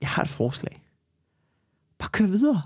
[0.00, 0.82] jeg har et forslag.
[2.02, 2.62] Bare kør videre.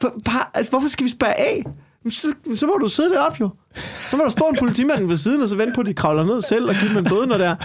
[0.00, 1.64] Bare, altså, hvorfor skal vi spærre af?
[2.10, 3.50] Så, så må du sidde deroppe jo.
[4.10, 6.24] Så må der stå en politimand ved siden, og så vente på, at de kravler
[6.24, 7.56] ned selv og giver dem en bøde, når det er.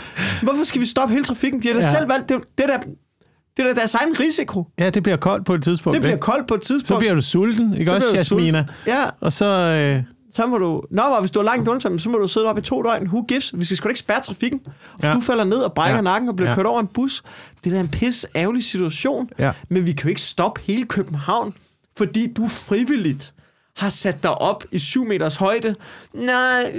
[0.44, 1.62] Hvorfor skal vi stoppe hele trafikken?
[1.62, 1.92] De har da Ja.
[1.92, 2.30] selv valgt.
[2.30, 2.84] Det, er det, er da,
[3.58, 4.66] det er da deres egen risiko.
[4.80, 5.94] Ja, det bliver koldt på et tidspunkt.
[5.96, 6.88] Det bliver koldt på et tidspunkt.
[6.88, 8.60] så bliver du sulten, ikke Så også, Jasmina?
[8.60, 8.76] sulten.
[8.88, 9.46] Ja, Og så...
[9.46, 10.04] Øh,
[10.36, 10.84] så må du...
[10.92, 13.08] Nå, og hvis du har langt undtagen, så må du sidde op i to døgn.
[13.08, 13.54] Who gives?
[13.60, 14.62] Vi skal sgu da ikke spærre trafikken.
[14.94, 15.14] Og Ja.
[15.14, 16.02] du falder ned og brækker Ja.
[16.02, 16.56] nakken og bliver Ja.
[16.56, 17.24] kørt over en bus.
[17.64, 19.30] Det er da en pis ærgerlig situation.
[19.40, 19.52] Ja.
[19.70, 21.54] Men vi kan jo ikke stoppe hele København,
[21.98, 23.34] fordi du frivilligt
[23.78, 25.76] har sat dig op i 7 meters højde.
[26.14, 26.72] Nej,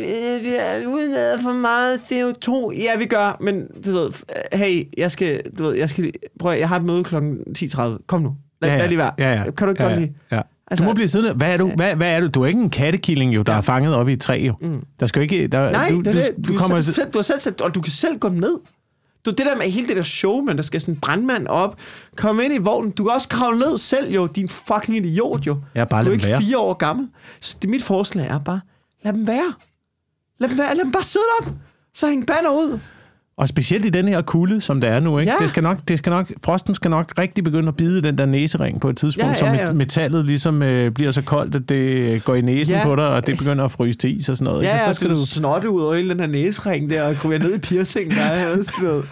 [0.43, 2.71] vi er udlader for meget CO2.
[2.83, 4.11] Ja, vi gør, men du ved,
[4.53, 7.17] hey, jeg skal, du ved, jeg skal, prøv, jeg har et møde kl.
[7.17, 7.81] 10.30.
[8.07, 8.37] Kom nu.
[8.63, 8.81] Lad, ja, ja.
[8.81, 9.13] lad lige være.
[9.19, 9.51] Ja, ja.
[9.51, 10.05] Kan du ikke ja, godt ja.
[10.05, 10.15] lide?
[10.33, 10.41] Ja.
[10.73, 11.35] Altså- du må blive siddende.
[11.35, 11.71] Hvad er du?
[11.77, 12.27] Hvad, hvad er du?
[12.27, 13.59] Du er ikke en kattekilling, jo, der ja.
[13.59, 14.55] er fanget op i et træ, jo.
[14.61, 14.83] Mm.
[15.01, 15.47] Der skal ikke...
[15.47, 16.47] Der, Nej, du, det er du, det.
[16.49, 16.81] du, Du, kommer...
[16.81, 18.59] selv, du har selv sat, og du kan selv gå ned.
[19.27, 21.77] Du, det der med hele det der show, man, der skal sådan en brandmand op,
[22.17, 22.91] komme ind i vognen.
[22.91, 25.57] Du kan også kravle ned selv, jo, din fucking idiot, jo.
[25.75, 26.41] Ja, bare du er ikke være.
[26.41, 27.09] fire år gammel.
[27.41, 28.61] Så det, mit forslag er bare,
[29.05, 29.53] lad dem være.
[30.41, 30.75] Lad dem være.
[30.77, 31.47] Lad dem bare sidde op.
[31.95, 32.79] Så hæng banner ud.
[33.37, 35.33] Og specielt i den her kulde, som det er nu, ikke?
[35.33, 35.37] Ja.
[35.43, 38.27] Det skal nok, det skal nok, frosten skal nok rigtig begynde at bide den der
[38.27, 39.69] næsering på et tidspunkt, Ja, ja, så ja.
[39.69, 42.85] met- metallet ligesom øh, bliver så koldt, at det går i næsen Ja.
[42.85, 44.65] på dig, og det begynder at fryse til is og sådan noget.
[44.67, 44.85] Ja, ikke?
[44.87, 45.27] Og så skal du...
[45.27, 48.57] snotte ud over hele den her næsring der, og krybe ned i piercingen, der er
[48.57, 49.03] ved.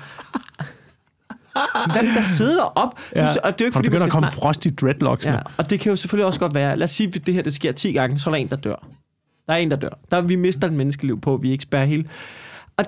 [1.93, 2.99] Hvad der sidder op?
[3.17, 3.29] Ja.
[3.29, 5.27] Og det er jo ikke, fordi begynder at komme snakke- frost i dreadlocks.
[5.27, 7.43] Ja, og det kan jo selvfølgelig også godt være, lad os sige, at det her
[7.43, 8.87] det sker 10 gange, så er der en, der dør.
[9.47, 9.99] Der er en, der dør.
[10.11, 12.05] Der, vi mister et menneskeliv på, vi ikke spærrer hele.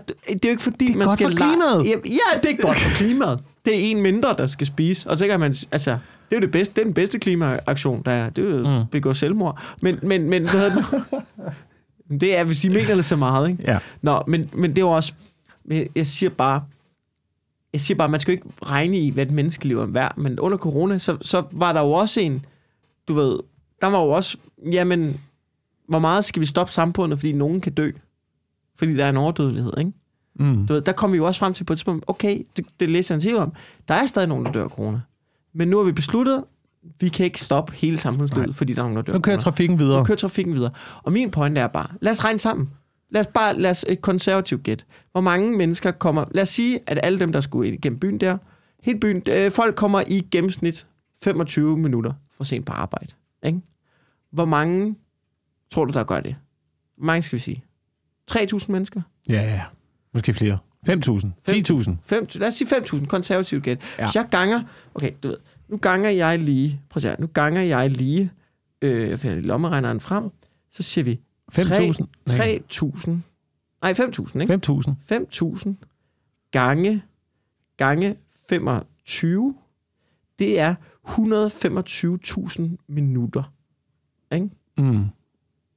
[0.01, 1.85] Og det, er jo ikke fordi, Det er man godt skal for klimaet.
[1.85, 3.41] Ja, ja, det er godt for klimaet.
[3.65, 5.11] Det er en mindre, der skal spise.
[5.11, 8.03] Og så kan man, altså, det er jo det bedste, det er den bedste klimaaktion,
[8.05, 8.31] der er.
[8.31, 8.87] Det er jo Mm.
[8.91, 9.63] begå selvmord.
[9.83, 10.85] Men, men, men hvad det?
[12.21, 13.63] det er, hvis de mener det så meget, ikke?
[13.67, 13.79] Ja.
[14.03, 15.13] Nå, men, men det er jo også...
[15.95, 16.65] Jeg siger bare...
[17.73, 20.19] Jeg siger bare, man skal jo ikke regne i, hvad et menneskeliv er værd.
[20.19, 22.45] Men under corona, så, så var der jo også en...
[23.09, 23.39] Du ved,
[23.81, 24.37] der var jo også...
[24.73, 25.21] Jamen,
[25.89, 27.91] hvor meget skal vi stoppe samfundet, fordi nogen kan dø?
[28.79, 29.93] Fordi der er en overdødelighed, ikke?
[30.35, 30.67] Mm.
[30.67, 32.91] Du ved, der kom vi jo også frem til på et tidspunkt, okay, det, det
[32.91, 33.53] læser jeg en til om.
[33.89, 35.01] Der er stadig nogen, der dør af corona.
[35.53, 36.45] Men nu har vi besluttet,
[37.01, 38.55] vi kan ikke stoppe hele samfundslivet, Nej.
[38.55, 39.43] fordi der er nogen, der dør Nu kører corona.
[39.43, 39.99] trafikken videre.
[39.99, 40.71] Nu kører trafikken videre.
[41.03, 42.71] Og min pointe er bare, lad os regne sammen.
[43.11, 44.87] Lad os bare, lad os et konservativt gæt.
[45.13, 48.19] Hvor mange mennesker kommer, lad os sige, at alle dem, der skulle ind igennem byen
[48.21, 48.39] der,
[48.83, 50.87] helt byen, øh, folk kommer i gennemsnit
[51.23, 53.13] 25 minutter for sent på arbejde.
[53.43, 53.61] Ikke?
[54.31, 54.97] Hvor mange
[55.71, 56.37] tror du, der gør det?
[56.97, 57.65] Hvor mange skal vi sige?
[58.37, 59.01] 3.000 mennesker?
[59.29, 59.62] Ja, ja.
[60.14, 60.59] Måske flere.
[60.88, 61.27] 5.000.
[61.51, 61.90] 10.000.
[62.03, 63.81] 5, lad os sige 5.000 konservativt gæt.
[63.99, 64.05] Ja.
[64.05, 64.62] Hvis jeg ganger,
[64.95, 65.37] okay, du ved,
[65.68, 68.31] nu ganger jeg lige, prøv at se nu ganger jeg lige,
[68.83, 70.31] øh, jeg finder lommeregneren frem,
[70.71, 71.21] så siger vi
[71.53, 72.07] 5.000.
[72.27, 72.59] Nej.
[72.73, 73.11] 3.000,
[73.83, 74.61] nej 5.000, ikke?
[74.66, 74.90] 5.000.
[75.66, 75.75] 5.000
[76.51, 77.03] gange,
[77.77, 78.16] gange
[78.49, 79.55] 25,
[80.38, 80.75] det er
[81.09, 83.53] 125.000 minutter.
[84.33, 84.51] Ikke?
[84.79, 85.05] Mm.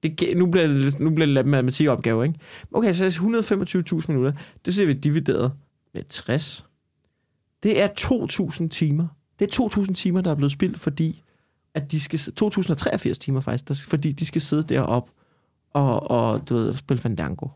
[0.07, 2.39] Det, nu bliver det, nu bliver det lidt matematikopgave, ikke?
[2.73, 4.33] Okay, så 125.000 minutter,
[4.65, 5.51] det ser vi divideret
[5.93, 6.65] med 60.
[7.63, 7.87] Det er
[8.61, 9.07] 2.000 timer.
[9.39, 11.23] Det er 2.000 timer, der er blevet spildt, fordi
[11.73, 12.19] at de skal...
[12.19, 15.11] 2083 timer faktisk, der, fordi de skal sidde deroppe
[15.75, 17.47] og, og du ved, spille Fandango.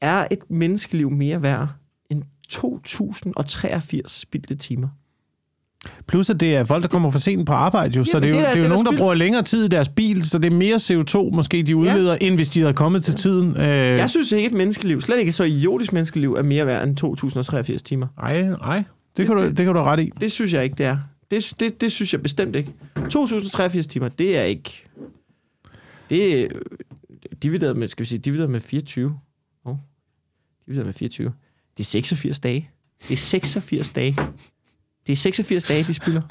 [0.00, 1.68] Er et menneskeliv mere værd
[2.10, 4.88] end 2083 spildte timer?
[6.06, 8.34] Plus at det er folk, der kommer for sent på arbejde, jo, så Jamen, det
[8.34, 9.68] er jo, det er da- det er jo det nogen, der bruger længere tid i
[9.68, 13.04] deres bil, så det er mere CO2 måske, de udleder, end hvis de havde kommet
[13.04, 13.56] til tiden.
[13.56, 16.96] Øh, Jeg synes ikke, et menneskeliv, slet ikke så idiotisk menneskeliv, er mere værd end
[16.96, 18.06] 2083 timer.
[18.18, 18.84] Ej, nej,
[19.16, 20.10] det kan, du, det kan du ret i.
[20.20, 20.98] Det synes jeg ikke, det er.
[21.30, 22.72] Det, det, det synes jeg bestemt ikke.
[23.10, 24.86] 2083 timer, det er ikke...
[26.10, 26.48] Det er
[27.42, 29.16] divideret med, skal vi sige, divideret med 24.
[29.64, 29.76] Oh,
[30.66, 31.32] divideret med 24.
[31.76, 32.70] Det er 86 dage.
[33.08, 34.16] Det er 86 dage.
[35.10, 36.22] Det er 86 dage, de spiller.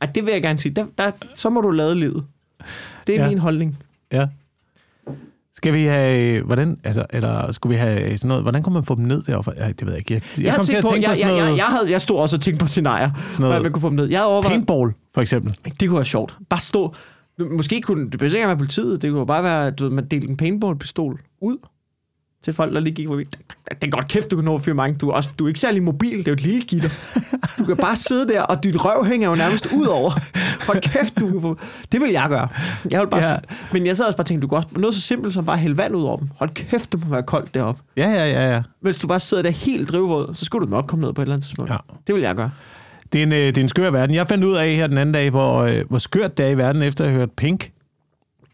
[0.00, 0.74] Ej, det vil jeg gerne sige.
[0.74, 2.24] Der, der, så må du lade livet.
[3.06, 3.28] Det er Ja.
[3.28, 3.78] min holdning.
[4.12, 4.26] Ja.
[5.54, 8.94] Skal vi have, hvordan, altså, eller skulle vi have sådan noget, hvordan kunne man få
[8.94, 9.52] dem ned deroppe?
[9.56, 10.14] Ja, det ved jeg ikke.
[10.14, 11.66] Jeg, jeg, Jeg, kom til at på, tænke jeg, på sådan jeg, noget, jeg, jeg,
[11.66, 13.96] havde, jeg stod også og tænkte på scenarier, sådan hvordan man noget kunne få dem
[13.96, 14.06] ned.
[14.06, 15.54] Jeg havde overvejet, paintball, for eksempel.
[15.80, 16.34] Det kunne være sjovt.
[16.48, 16.94] Bare stå...
[17.50, 19.02] Måske kunne det behøver ikke være politiet.
[19.02, 21.56] Det kunne bare være, du ved, man delte en paintball-pistol ud
[22.44, 23.24] til folk, der lige gik forbi.
[23.24, 24.96] Det er godt kæft, du kan nå at fyre mange.
[24.98, 26.18] Du er, også, du er ikke særlig mobil.
[26.18, 26.88] Det er jo et lille gitter.
[27.58, 30.10] Du kan bare sidde der, og dit røv hænger jo nærmest ud over.
[30.66, 31.58] Hold kæft, du kan få...
[31.92, 32.48] Det vil jeg gøre.
[32.90, 33.24] Jeg vil bare...
[33.24, 33.36] Ja.
[33.72, 34.68] Men jeg sad også bare og tænkte, du kan også...
[34.76, 36.28] Noget så simpelt som bare hælde vand ud over dem.
[36.36, 37.82] Hold kæft, det må være koldt deroppe.
[37.96, 38.62] Ja, ja, ja, ja.
[38.80, 41.26] Hvis du bare sidder der helt drivvåd, så skulle du nok komme ned på et
[41.26, 41.70] eller andet tidspunkt.
[41.70, 41.76] Ja.
[42.06, 42.50] Det vil jeg gøre.
[43.12, 44.14] Det er, en, øh, det er en skør verden.
[44.14, 46.56] Jeg fandt ud af her den anden dag, hvor, øh, hvor skørt det er i
[46.56, 47.72] verden, efter at have hørt Pink.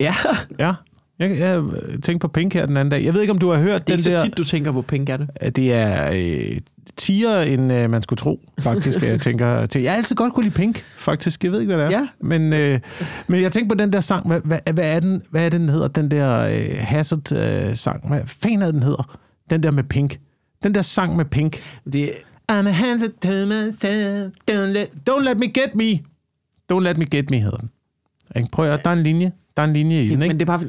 [0.00, 0.14] Ja,
[0.58, 0.72] Ja,
[1.18, 1.62] jeg, jeg
[2.02, 3.04] tænkte på Pink her den anden dag.
[3.04, 4.24] Jeg ved ikke, om du har hørt det er den ikke så der...
[4.24, 5.56] tit, du tænker på penge, er det?
[5.56, 6.60] Det er øh,
[6.96, 9.02] tiere, end øh, man skulle tro, faktisk.
[9.02, 9.82] jeg tænker til.
[9.82, 11.44] Jeg har altid godt kunne lide Pink, faktisk.
[11.44, 11.98] Jeg ved ikke, hvad det er.
[11.98, 12.08] Ja.
[12.20, 12.80] Men, øh,
[13.26, 14.26] men jeg tænkte på den der sang.
[14.26, 15.88] Hvad, hvad, hvad, er, den, hvad er den hedder?
[15.88, 18.08] Den der øh, Hazard-sang.
[18.08, 19.18] hvad fanden er den hedder?
[19.50, 20.18] Den der med Pink.
[20.62, 21.62] Den der sang med Pink.
[21.92, 22.10] Det,
[22.52, 24.32] I'm a hazard to myself.
[24.50, 26.00] Don't let, don't let me get me.
[26.72, 27.70] Don't let me get me, hedder den.
[28.36, 28.48] Ikke?
[28.52, 29.32] Prøv at der er en linje.
[29.56, 30.34] Der er en linje i den, men ikke?
[30.34, 30.60] det er bare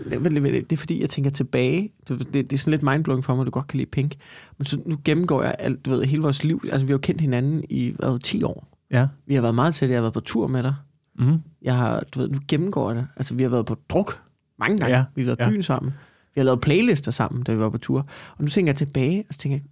[0.60, 1.89] det er fordi, jeg tænker tilbage.
[2.08, 4.15] Det, det er sådan lidt mindblowing for mig, at du godt kan lide Pink.
[4.58, 6.62] Men så nu gennemgår jeg alt, du ved, hele vores liv.
[6.71, 8.67] Altså, vi har jo kendt hinanden i hvad, 10 år.
[8.91, 9.08] Ja.
[9.28, 9.91] Vi har været meget tætte.
[9.93, 10.75] Jeg har været på tur med dig.
[11.19, 11.38] Mm.
[11.62, 13.08] Jeg har, du ved, nu gennemgår jeg det.
[13.15, 14.21] Altså, vi har været på druk
[14.60, 14.95] mange gange.
[14.95, 15.49] Ja, Vi har været ja.
[15.49, 15.93] byen sammen.
[16.36, 17.99] Vi har lavet playlister sammen, da vi var på tur.
[18.38, 19.63] Og nu tænker jeg tilbage, og så tænker jeg,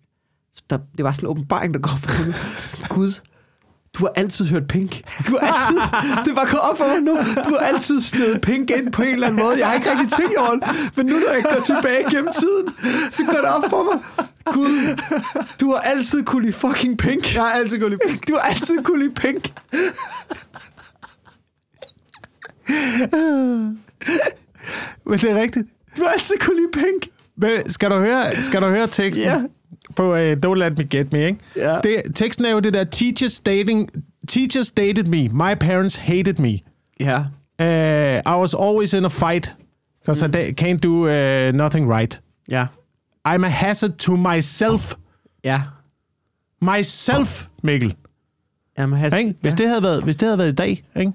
[0.69, 1.99] der, det var sådan en åbenbaring, der går.
[2.67, 3.19] Sådan, Gud,
[3.99, 5.01] du har altid hørt Pink.
[5.27, 5.77] Du har altid,
[6.25, 7.17] det var gået op for mig nu.
[7.45, 9.59] Du har altid snedet Pink ind på en eller anden måde.
[9.59, 10.91] Jeg har ikke rigtig tænkt over det.
[10.95, 12.67] Men nu, når jeg går tilbage gennem tiden,
[13.11, 14.27] så går det op for mig.
[14.45, 14.97] Gud,
[15.61, 17.35] du har altid kunne lide fucking Pink.
[17.35, 18.27] Jeg har altid kunne lide Pink.
[18.27, 19.53] Du har altid kunne lide Pink.
[25.05, 25.67] Men det er rigtigt.
[25.97, 27.07] Du har altid kunne lide Pink.
[27.37, 29.41] Men skal du høre, skal du høre teksten Ja.
[29.95, 31.39] På uh, Don't Let Me Get Me, ikke?
[31.57, 31.79] Ja.
[31.83, 33.89] Det, teksten er jo det der, teachers, dating,
[34.27, 36.59] teachers dated me, my parents hated me.
[36.99, 37.19] Ja.
[37.59, 39.55] Uh, I was always in a fight,
[40.01, 40.33] because Mm.
[40.35, 42.21] I can't do uh, nothing right.
[42.49, 42.65] Ja.
[43.27, 44.93] I'm a hazard to myself.
[45.43, 45.61] Ja.
[46.61, 47.95] Myself, Mikkel.
[48.77, 49.33] Jamen, has, Ikke?
[49.41, 51.11] Hvis, det havde været, hvis det havde været i dag, ikke?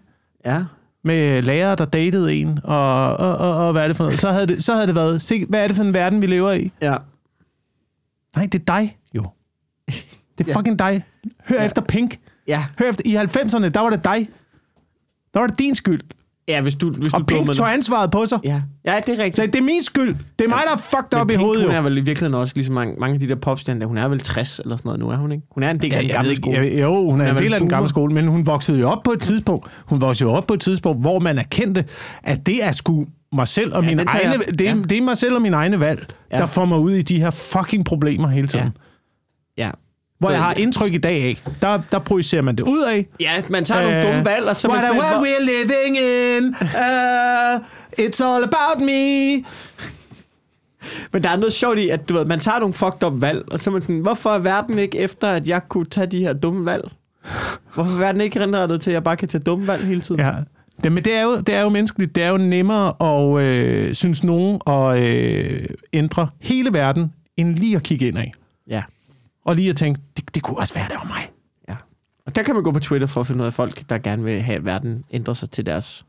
[0.47, 0.64] Ja.
[1.05, 4.31] med lærere, der datede en, og, og, og, og hvad er det for noget, så
[4.31, 6.53] havde det, så havde det været, se, hvad er det for en verden, vi lever
[6.53, 6.73] i?
[6.83, 6.97] Ja.
[8.37, 9.23] Nej, det er dig, jo.
[9.88, 9.95] Det
[10.38, 10.57] er Ja.
[10.57, 11.03] fucking dig.
[11.49, 11.64] Hør ja.
[11.67, 12.19] Efter Pink.
[12.49, 12.64] Ja.
[12.79, 14.29] Hør efter, i 90'erne, der var det dig.
[15.35, 16.01] Der var det din skyld.
[16.49, 18.38] Ja, hvis du, hvis Og du Pink dummede- tog ansvaret på sig.
[18.45, 18.62] Ja.
[18.85, 19.37] ja, det er rigtigt.
[19.37, 20.17] Så det er min skyld.
[20.38, 21.79] Det er mig, der er fucked up i Pink, hovedet, hun jo.
[21.79, 24.21] er vel i virkeligheden også ligesom mange, mange af de der popstjerner, hun er vel
[24.21, 25.45] 60 eller sådan noget nu, er hun ikke?
[25.51, 26.57] Hun er en del af Ja, den jeg gamle skole.
[26.81, 29.03] jo, hun er, er en del af den gamle skole, men hun voksede jo op
[29.03, 29.67] på et tidspunkt.
[29.87, 31.85] Hun voksede jo op på et tidspunkt, hvor man erkendte,
[32.23, 34.59] at det er sgu mig selv og Ja, mine egne, jeg.
[34.59, 34.83] det, er, Ja.
[34.83, 36.38] det er mig selv og mine egne valg, Ja.
[36.38, 38.73] der får mig ud i de her fucking problemer hele tiden.
[39.59, 39.71] Ja.
[40.19, 43.07] Hvor Så- jeg har indtryk i dag af, der, der projicerer man det ud af.
[43.21, 44.69] Ja, man tager nogle dumme valg, og så...
[44.69, 46.49] er man What hvor- we're living in.
[46.61, 49.45] Uh, it's all about me.
[51.12, 53.45] Men der er noget sjovt i, at du ved, man tager nogle fucked up valg,
[53.53, 56.19] og så er man sådan, hvorfor er verden ikke efter, at jeg kunne tage de
[56.19, 56.91] her dumme valg?
[57.75, 60.21] Hvorfor er verden ikke indrettet til, at jeg bare kan tage dumme valg hele tiden?
[60.21, 60.33] Ja.
[60.85, 62.14] Det, men det er, jo, det er jo menneskeligt.
[62.14, 67.77] Det er jo nemmere at, øh, synes nogen, at øh, ændre hele verden, end lige
[67.77, 68.33] at kigge ind af.
[68.69, 68.83] ja.
[69.45, 71.31] Og lige at tænke, det, det kunne også være, det var mig.
[71.69, 71.75] ja.
[72.27, 74.25] Og der kan man gå på Twitter for at finde ud af folk, der gerne
[74.25, 76.05] vil have, at verden ændrer sig til deres...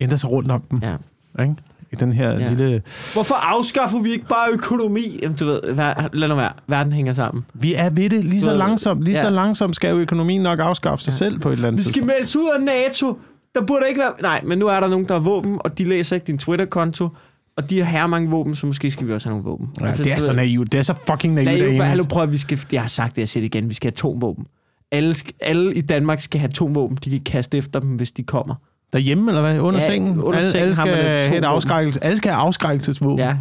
[0.00, 0.80] Ændre sig rundt om dem.
[0.82, 0.96] Ja.
[1.42, 1.54] Ikke?
[1.92, 2.38] I den her Ja.
[2.38, 2.48] ja.
[2.48, 2.82] lille...
[3.12, 5.18] Hvorfor afskaffer vi ikke bare økonomi?
[5.22, 6.52] Jamen, du ved, ver- lad nu være.
[6.66, 7.44] Verden hænger sammen.
[7.54, 9.04] Vi er ved det lige så langsomt.
[9.04, 9.22] Lige ja.
[9.22, 12.04] så langsomt skal jo økonomien nok afskaffe sig selv på et eller andet Vi skal
[12.04, 13.18] meldes ud af NATO.
[13.54, 14.12] Der burde ikke være...
[14.22, 17.08] Nej, men nu er der nogen, der har våben, og de læser ikke din Twitter-konto,
[17.56, 19.68] og de har her mange våben, så måske skal vi også have nogle våben.
[19.80, 20.72] Ja, det er så naivt.
[20.72, 21.60] Det er så fucking naivt.
[21.64, 21.80] Jo, en.
[21.80, 22.60] hallo, prøv at vi skal...
[22.72, 23.68] Jeg har sagt det, jeg siger det igen.
[23.68, 24.46] Vi skal have atomvåben.
[24.92, 26.98] Alle, alle i Danmark skal have atomvåben.
[27.04, 28.54] De kan kaste efter dem, hvis de kommer.
[28.92, 29.58] Derhjemme, eller hvad?
[29.60, 30.20] Under Ja, sengen?
[30.20, 31.44] under alle, sengen alle skal et have et atomvåben.
[31.44, 32.04] afskrækkelse.
[32.04, 33.18] Alle skal have afskrækkelsesvåben.
[33.18, 33.36] Ja.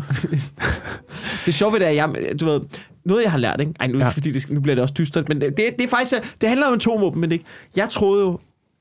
[1.45, 2.61] det sjove ved det er, jeg, du ved,
[3.05, 3.73] noget jeg har lært, ikke?
[3.79, 4.07] Ej, nu, Ja.
[4.09, 6.73] fordi det, nu bliver det også dystert, men det, det er faktisk, det handler om
[6.73, 7.45] atomvåben, men ikke.
[7.75, 8.39] Jeg troede jo,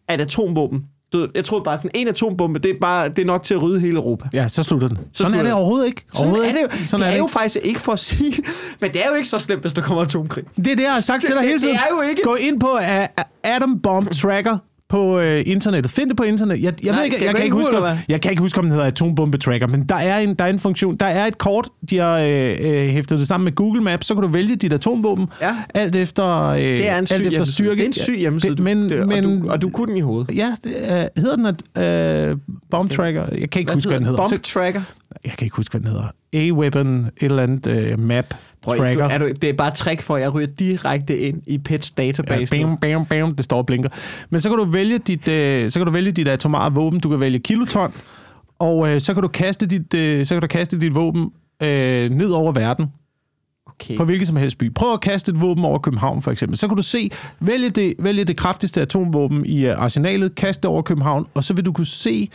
[0.08, 3.42] at atomvåben, du jeg troede bare sådan, en atombombe, det er, bare, det er nok
[3.42, 4.28] til at rydde hele Europa.
[4.32, 4.96] Ja, så slutter den.
[4.96, 6.04] Så sådan er det overhovedet ikke.
[6.14, 6.68] Sådan Overhovedet er det jo.
[6.70, 8.34] Sådan Sådan det er, det jo faktisk ikke for at sige,
[8.80, 10.44] men det er jo ikke så slemt, hvis der kommer atomkrig.
[10.56, 11.76] Det er det, jeg har sagt til dig Det- hele det tiden.
[11.76, 14.58] er jo ikke- Gå ind på uh, Atom Bomb Tracker
[14.90, 15.92] på øh, internettet.
[15.92, 16.64] Find det på internettet.
[16.64, 17.96] Jeg, jeg, Nej, ved ikke, jeg, jeg kan ikke huske, om, hvad?
[18.08, 20.48] jeg kan ikke huske, om den hedder atombombe tracker, men der er en, der er
[20.48, 20.96] en funktion.
[20.96, 24.14] Der er et kort, de har øh, øh, hæftet det sammen med Google Maps, så
[24.14, 25.56] kan du vælge dit atomvåben, Ja.
[25.74, 27.70] alt efter, øh, Det er en syg alt efter styrke.
[27.76, 29.96] Det er en syg hjemmeside, Det- men, det, men, og, du, og du kunne den
[29.96, 30.36] i hovedet.
[30.36, 32.36] Ja, det, øh, hedder den at øh,
[32.70, 33.24] Bomb Tracker?
[33.38, 34.18] Jeg kan ikke huske, hvad den hedder.
[34.28, 34.82] Bomb tracker.
[35.24, 36.06] jeg kan ikke huske, hvad den hedder.
[36.32, 39.08] A-Weapon, et eller andet øh, map Prøv, tracker.
[39.08, 41.92] du, er du, det er bare trick for, at jeg ryger direkte ind i PET's
[41.96, 42.56] database.
[42.56, 43.88] Ja, bam, bam, bam, det står og blinker.
[44.30, 47.00] Men så kan du vælge dit, øh, så kan du vælge dit atomare våben.
[47.00, 47.92] Du kan vælge kiloton,
[48.58, 51.30] og øh, så kan du kaste dit, øh, så kan du kaste dit våben
[51.62, 52.86] øh, ned over verden
[53.66, 53.96] Okay.
[53.96, 54.74] på hvilken som helst by.
[54.74, 56.58] Prøv at kaste et våben over København for eksempel.
[56.58, 60.70] Så kan du se, vælge det, vælge det kraftigste atomvåben i øh, arsenalet, kaste det
[60.70, 62.28] over København, og så vil du kunne se,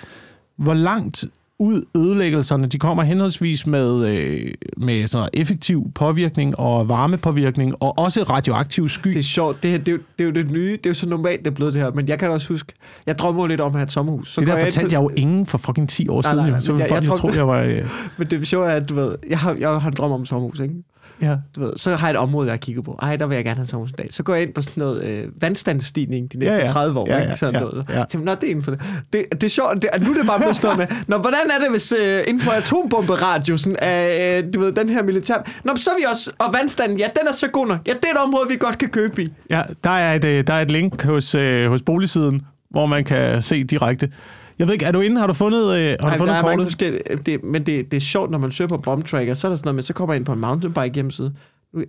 [0.57, 1.25] hvor langt
[1.59, 8.23] ud ødelæggelserne, de kommer henholdsvis med, øh, med sådan effektiv påvirkning og varmepåvirkning, og også
[8.23, 9.09] radioaktiv sky.
[9.09, 9.63] Det er sjovt.
[9.63, 10.71] Det, her, det, er jo, det er jo det nye.
[10.71, 11.91] Det er jo så normalt, det er blevet det her.
[11.91, 12.73] Men jeg kan også huske,
[13.05, 14.33] jeg drømmer lidt om at have et sommerhus.
[14.33, 16.21] Så det der jeg ind fortalte på- jeg jo ingen for fucking 10 år Nej,
[16.21, 16.37] siden.
[16.37, 16.51] nej, jo.
[16.51, 17.61] nej, Så ville jeg- folk jeg tror- tro, jeg var...
[17.63, 17.85] Øh,
[18.17, 20.27] Men det sjove er, at du ved, jeg har, jeg har en drøm om et
[20.27, 20.73] sommerhus, ikke?
[21.21, 21.36] Ja.
[21.56, 22.99] Du ved, så har jeg et område, jeg har kigget på.
[23.01, 24.08] Ej, der vil jeg gerne have dag.
[24.10, 26.67] Så går jeg ind på sådan noget øh, vandstandsstigning de næste Ja, ja, ja.
[26.67, 26.71] ja.
[26.73, 27.10] 30 år.
[27.10, 27.30] Ja, ikke?
[27.30, 27.86] ja, Sådan ja, noget.
[27.89, 27.93] ja.
[28.01, 28.82] Så, tænkte, Nå, det er inden for det.
[29.13, 29.82] Det, det er sjovt.
[29.82, 30.88] Det, nu er det bare blevet stået med.
[31.08, 35.04] Nå, hvordan er det, hvis øh, inden for atombomberadiusen af, øh, du ved, den her
[35.04, 35.38] militær...
[35.63, 36.32] Nå, så er vi også...
[36.38, 37.80] Og vandstanden, ja, den er så god nok.
[37.88, 39.34] Ja, det er et område, vi godt kan købe i.
[39.49, 43.04] ja, der er, et, øh, der er et link hos, øh, hos boligsiden, hvor man
[43.04, 44.10] kan se direkte.
[44.59, 45.19] Jeg ved ikke, er du inde?
[45.19, 46.65] Har du fundet, øh, har Nej, du fundet kortet?
[46.65, 49.49] forskellige, det, men det, det er sjovt, når man søger på bomb tracker, så er
[49.51, 51.33] der sådan noget med, så kommer jeg ind på en mountainbike hjemmeside.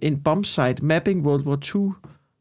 [0.03, 1.91] En bomb site, mapping World War II,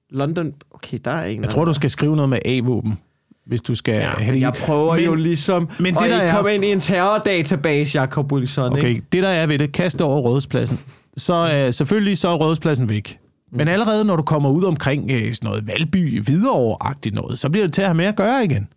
[0.09, 0.53] London.
[0.71, 2.99] Okay, der er ikke Jeg tror, du skal skrive noget med A-våben,
[3.45, 6.09] hvis du skal Ja, have men det jeg prøver Men- jo ligesom men men det,
[6.09, 8.73] der er- komme ind i en terrordatabase, Jacob Wilson.
[8.73, 9.01] Okay, Ikke?
[9.11, 10.77] det der er ved det, kast over rådspladsen.
[11.17, 13.19] Så øh, selvfølgelig så er rådspladsen væk.
[13.51, 13.57] Mm.
[13.57, 17.65] Men allerede når du kommer ud omkring øh, sådan noget Valby, Hvidovre-agtigt noget, så bliver
[17.65, 18.67] det til at have med at gøre igen.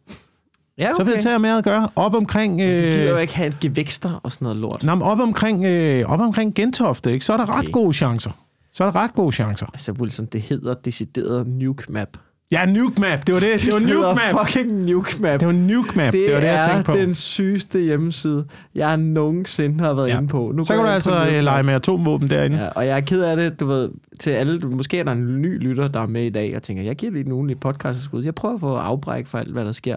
[0.78, 1.88] Ja, Så bliver det have med at gøre.
[1.96, 2.52] Op omkring...
[2.52, 4.82] Du gider jo Øh, ikke have en gevækster og sådan noget lort.
[4.84, 7.24] Nå, men op omkring, øh, op omkring Gentofte, ikke?
[7.24, 7.70] så er der ret Okay.
[7.70, 8.30] gode chancer.
[8.72, 9.66] Så er der ret gode chancer.
[9.66, 12.08] Altså, Wilson, det hedder decideret nuke map.
[12.50, 13.62] Ja, Nuke Map, det var det.
[13.62, 14.46] Det var Nuke Map.
[14.46, 15.40] fucking nuke map.
[15.40, 16.98] Det var Nuke Map, det, Det, det var det, jeg er tænkte på.
[16.98, 20.16] den sygeste hjemmeside, jeg nogensinde har været Ja.
[20.18, 20.52] inde på.
[20.54, 22.58] Nu Så kan du altså øh, lege med atomvåben derinde.
[22.58, 23.88] Ja, og jeg er ked af det, du ved,
[24.20, 26.62] til alle, du, måske er der en ny lytter, der er med i dag, og
[26.62, 28.24] tænker, jeg giver lige en ugenlig podcast skud.
[28.24, 29.96] Jeg prøver at få afbræk for alt, hvad der sker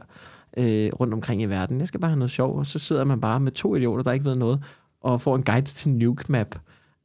[0.57, 1.79] øh, rundt omkring i verden.
[1.79, 4.11] Jeg skal bare have noget sjov, og så sidder man bare med to idioter, der
[4.11, 4.59] ikke ved noget,
[5.03, 6.55] og får en guide til Nuke Map.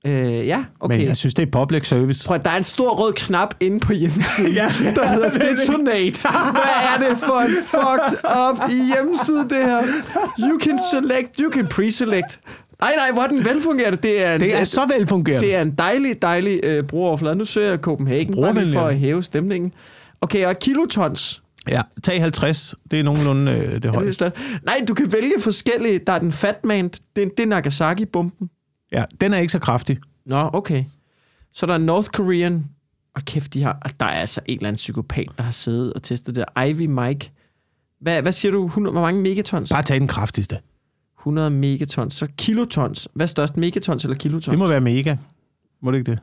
[0.06, 0.96] Øh, ja, okay.
[0.98, 2.28] Men jeg synes, det er public service.
[2.28, 4.62] Prøv, der er en stor rød knap inde på hjemmesiden, Ja.
[4.94, 6.28] der hedder Detonate.
[6.52, 9.82] Hvad er det for en fucked up hjemmeside, det her?
[10.38, 12.40] You can select, you can pre-select.
[12.80, 13.98] Nej, nej, hvor er den velfungerende.
[14.02, 15.46] Det er, en, Det er så velfungerende.
[15.46, 17.34] det er en dejlig, dejlig øh, brugeroverflade.
[17.36, 19.72] Nu søger jeg Copenhagen, bare for at hæve stemningen.
[20.20, 21.42] Okay, og kilotons.
[21.68, 22.74] Ja, tag 50.
[22.90, 24.12] Det er nogenlunde øh, det det højeste.
[24.12, 24.32] større?
[24.62, 25.98] Nej, du kan vælge forskellige.
[26.06, 26.88] Der er den Fatman.
[26.88, 28.50] Det, er- det er Nagasaki-bomben.
[28.92, 29.98] Ja, den er ikke så kraftig.
[30.26, 30.84] Nå, okay.
[31.52, 32.64] Så der er North Korean.
[33.14, 36.02] Og kæft, de har, der er altså en eller anden psykopat, der har siddet og
[36.02, 36.44] testet det.
[36.68, 37.30] Ivy Mike.
[38.00, 38.66] Hvad, hvad siger du?
[38.66, 39.70] 100, hvor mange megatons?
[39.70, 40.58] Bare tag den kraftigste.
[41.20, 42.14] 100 megatons.
[42.14, 43.08] Så kilotons.
[43.14, 43.56] Hvad er størst?
[43.56, 44.46] Megatons eller kilotons?
[44.46, 45.16] Det må være mega.
[45.82, 46.18] Må det ikke det?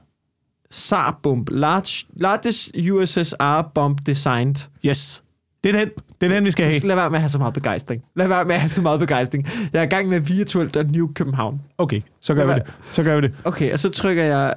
[0.72, 1.50] SAR bomb.
[1.52, 4.56] Large, largest USSR bomb designed.
[4.86, 5.23] Yes.
[5.64, 5.90] Det er den.
[6.22, 6.80] Det er den, vi skal have.
[6.80, 8.04] Lad være med at have så meget begejstring.
[8.16, 9.48] Lad være med at have så meget begejstring.
[9.74, 11.62] Jeg er i gang med virtuelt at New København.
[11.78, 12.74] Okay, så gør vi det.
[12.92, 13.36] Så gør vi det.
[13.44, 14.54] Okay, og så trykker jeg...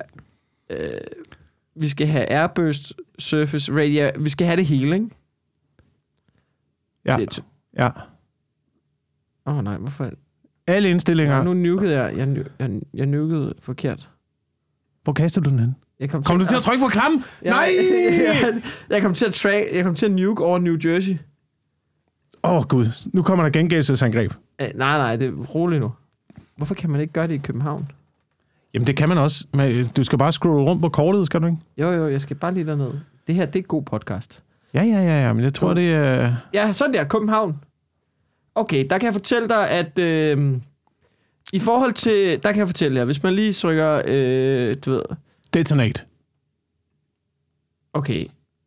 [0.71, 0.79] Øh,
[1.77, 4.11] vi skal have Airburst, Surface, Radio.
[4.19, 5.09] Vi skal have det hele, ikke?
[7.05, 7.43] Ja, Det-
[7.79, 7.89] ja.
[9.47, 10.11] Åh oh, nej, hvorfor?
[10.67, 11.37] Alle indstillinger.
[11.37, 11.43] Ja.
[11.43, 12.17] Nu nukede jeg.
[12.17, 14.11] Jeg, jeg, jeg nukede forkert.
[15.05, 15.75] Hvor kaster du den hen?
[16.01, 17.25] Jeg kom, Kom du til at trykke på klam?
[17.45, 17.69] Ja, Nej!
[18.19, 21.19] jeg, jeg kom til at track, jeg kom til at nuke over New Jersey.
[22.45, 23.09] Åh, oh, Gud.
[23.13, 24.33] Nu kommer der gengældelsesangreb.
[24.61, 25.93] Øh, nej, nej, det er roligt nu.
[26.57, 27.91] Hvorfor kan man ikke gøre det i København?
[28.75, 29.47] Jamen, det kan man også.
[29.53, 31.59] Men du skal bare scrolle rundt på kortet, skal du ikke?
[31.79, 32.91] Jo, jo, jeg skal bare lige derned.
[33.27, 34.43] Det her, det er god podcast.
[34.75, 35.33] Ja, ja, ja, ja.
[35.33, 36.37] Men jeg tror, det er...
[36.55, 37.61] Ja, sådan der, København.
[38.55, 40.53] Okay, der kan jeg fortælle dig, at øh,
[41.53, 45.03] i forhold til, der kan jeg fortælle jer, hvis man lige trykker, øh, du ved,
[45.57, 46.03] Detonate.
[47.95, 48.25] okay,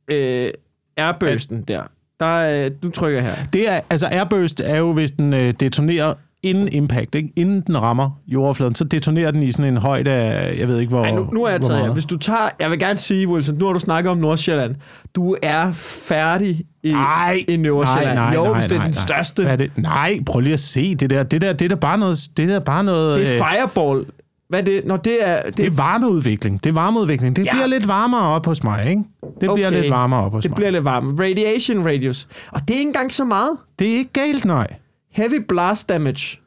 [0.07, 0.51] øh,
[0.97, 1.83] airbursten der,
[2.19, 3.35] Der, øh, nu trykker her.
[3.53, 7.33] Det er, altså airburst er jo, hvis den øh, detonerer inden impact, ikke?
[7.35, 10.89] inden den rammer jordoverfladen, så detonerer den i sådan en højde af, jeg ved ikke
[10.89, 11.93] hvor Ej, nu, nu er jeg taget her.
[11.93, 14.75] Hvis du tager, jeg vil gerne sige, Wilson, nu har du snakket om Nordsjælland.
[15.15, 18.15] Du er færdig i, Nej, i Nordsjælland.
[18.15, 19.05] nej, nej, jo, nej, hvis det er nej, den nej.
[19.07, 19.41] største.
[19.41, 19.71] Hvad er det?
[19.77, 21.23] Nej, prøv lige at se det der.
[21.23, 22.17] Det der, det der, bare noget...
[22.37, 24.05] Det der bare noget Det er øh, Fireball.
[24.49, 24.85] Hvad er det?
[24.85, 25.41] Når det er...
[25.43, 26.63] Det, det er varmeudvikling.
[26.63, 27.35] Det er varmeudvikling.
[27.35, 27.51] Det Ja.
[27.51, 29.03] bliver lidt varmere op hos mig, ikke?
[29.23, 29.81] Det bliver Okay.
[29.81, 30.55] lidt varmere op hos det mig.
[30.55, 31.19] bliver lidt varmt.
[31.19, 32.27] Radiation radius.
[32.51, 33.57] Og det er ikke engang så meget.
[33.79, 34.67] Det er ikke galt, nej.
[35.11, 36.37] Heavy blast damage.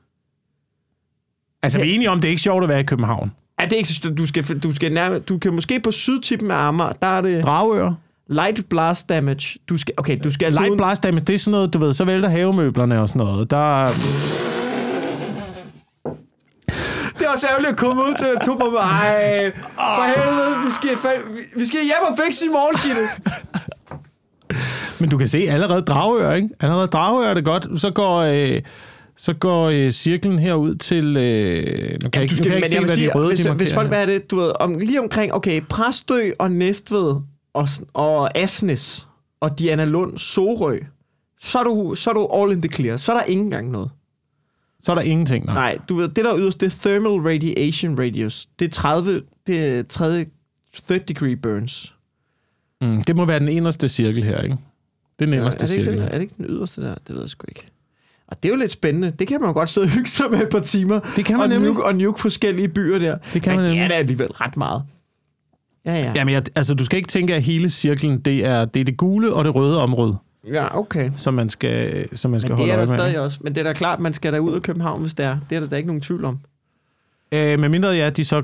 [1.63, 3.33] Altså, vi er enige om, det er ikke sjovt at være i København.
[3.59, 4.11] Er det ikke så...
[4.19, 7.43] Du, skal, du, skal nærme, du kan måske på sydtippen af Amager, der er det
[7.45, 7.93] Dragør.
[8.29, 9.59] light blast damage.
[9.69, 11.79] Du skal, okay, du skal altså Light ud- blast damage, det er sådan noget, du
[11.79, 13.51] ved, så vælter havemøblerne og sådan noget.
[13.51, 14.52] Der, Det er
[17.35, 18.81] også ærgerligt at komme ud til den to bomber.
[18.81, 20.91] Ej, for helvede, vi skal,
[21.57, 23.07] vi- skal hjem og fikse i morgen, Gitte.
[25.01, 26.49] men du kan se allerede Dragør, ikke?
[26.61, 27.81] Allerede Dragør er det godt.
[27.81, 28.61] Så går, øh,
[29.17, 31.17] så går øh, cirklen herud til...
[31.17, 33.75] Øh, nu kan jeg ikke, nu kan ikke se, hvad de røde hvis, de hvis
[33.75, 33.89] folk her.
[33.89, 37.15] hvad er det, du ved, om, lige omkring, okay, Præstø og Næstved
[37.55, 39.07] og, og Asnes
[39.41, 40.79] og Diana Lund, Sorø,
[41.41, 42.97] så er, du, så er du all in the clear.
[42.97, 43.91] Så er der ikke engang noget.
[44.83, 45.55] Så er der ingenting, nej.
[45.55, 48.49] Nej, du ved, det der er yderst, det er thermal radiation radius.
[48.59, 50.27] Det er 30, det er 30,
[50.89, 51.95] third degree burns.
[52.81, 54.57] Mm, det må være den inderste cirkel her, ikke?
[55.19, 55.93] Det er den Ja, er, inderste det cirkel.
[55.93, 56.95] den, er det ikke den yderste der?
[57.07, 57.67] Det ved jeg sgu ikke.
[58.27, 59.11] Og det er jo lidt spændende.
[59.11, 61.01] Det kan man jo godt sidde og hygge sig med et par timer.
[61.17, 61.69] Det kan man og nemlig.
[61.69, 63.19] nuke, og nuke forskellige byer der.
[63.33, 63.91] Det kan Men man det er nemlig.
[63.91, 64.83] da alligevel ret meget.
[65.91, 66.13] Ja, ja.
[66.17, 68.97] Jamen, jeg, altså, du skal ikke tænke, at hele cirklen, det er det, er det
[68.97, 71.11] gule og det røde område, Ja, okay.
[71.17, 72.99] som man skal, som man skal Men holde det er øje der med.
[72.99, 73.39] stadig også.
[73.41, 75.39] Men det er da klart, man skal da ud af København, hvis det er.
[75.51, 76.39] Det er der da ikke nogen tvivl om.
[77.33, 78.43] Øh, med mindre ja, de så...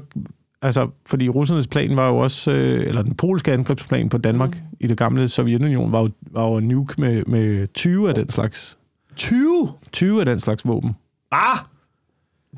[0.63, 2.51] Altså, fordi russernes plan var jo også...
[2.51, 4.77] Øh, eller den polske angrebsplan på Danmark mm.
[4.81, 8.79] i det gamle Sovjetunion var jo, var jo nuke med, med 20 af den slags...
[9.17, 9.69] 20?
[9.93, 10.97] 20 af den slags våben.
[11.31, 11.59] Ah!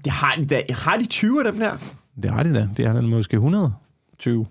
[0.05, 0.63] Det har de da.
[0.71, 1.95] Har de 20 af dem der?
[2.23, 2.69] Det har de da.
[2.77, 4.47] Det er der måske 120.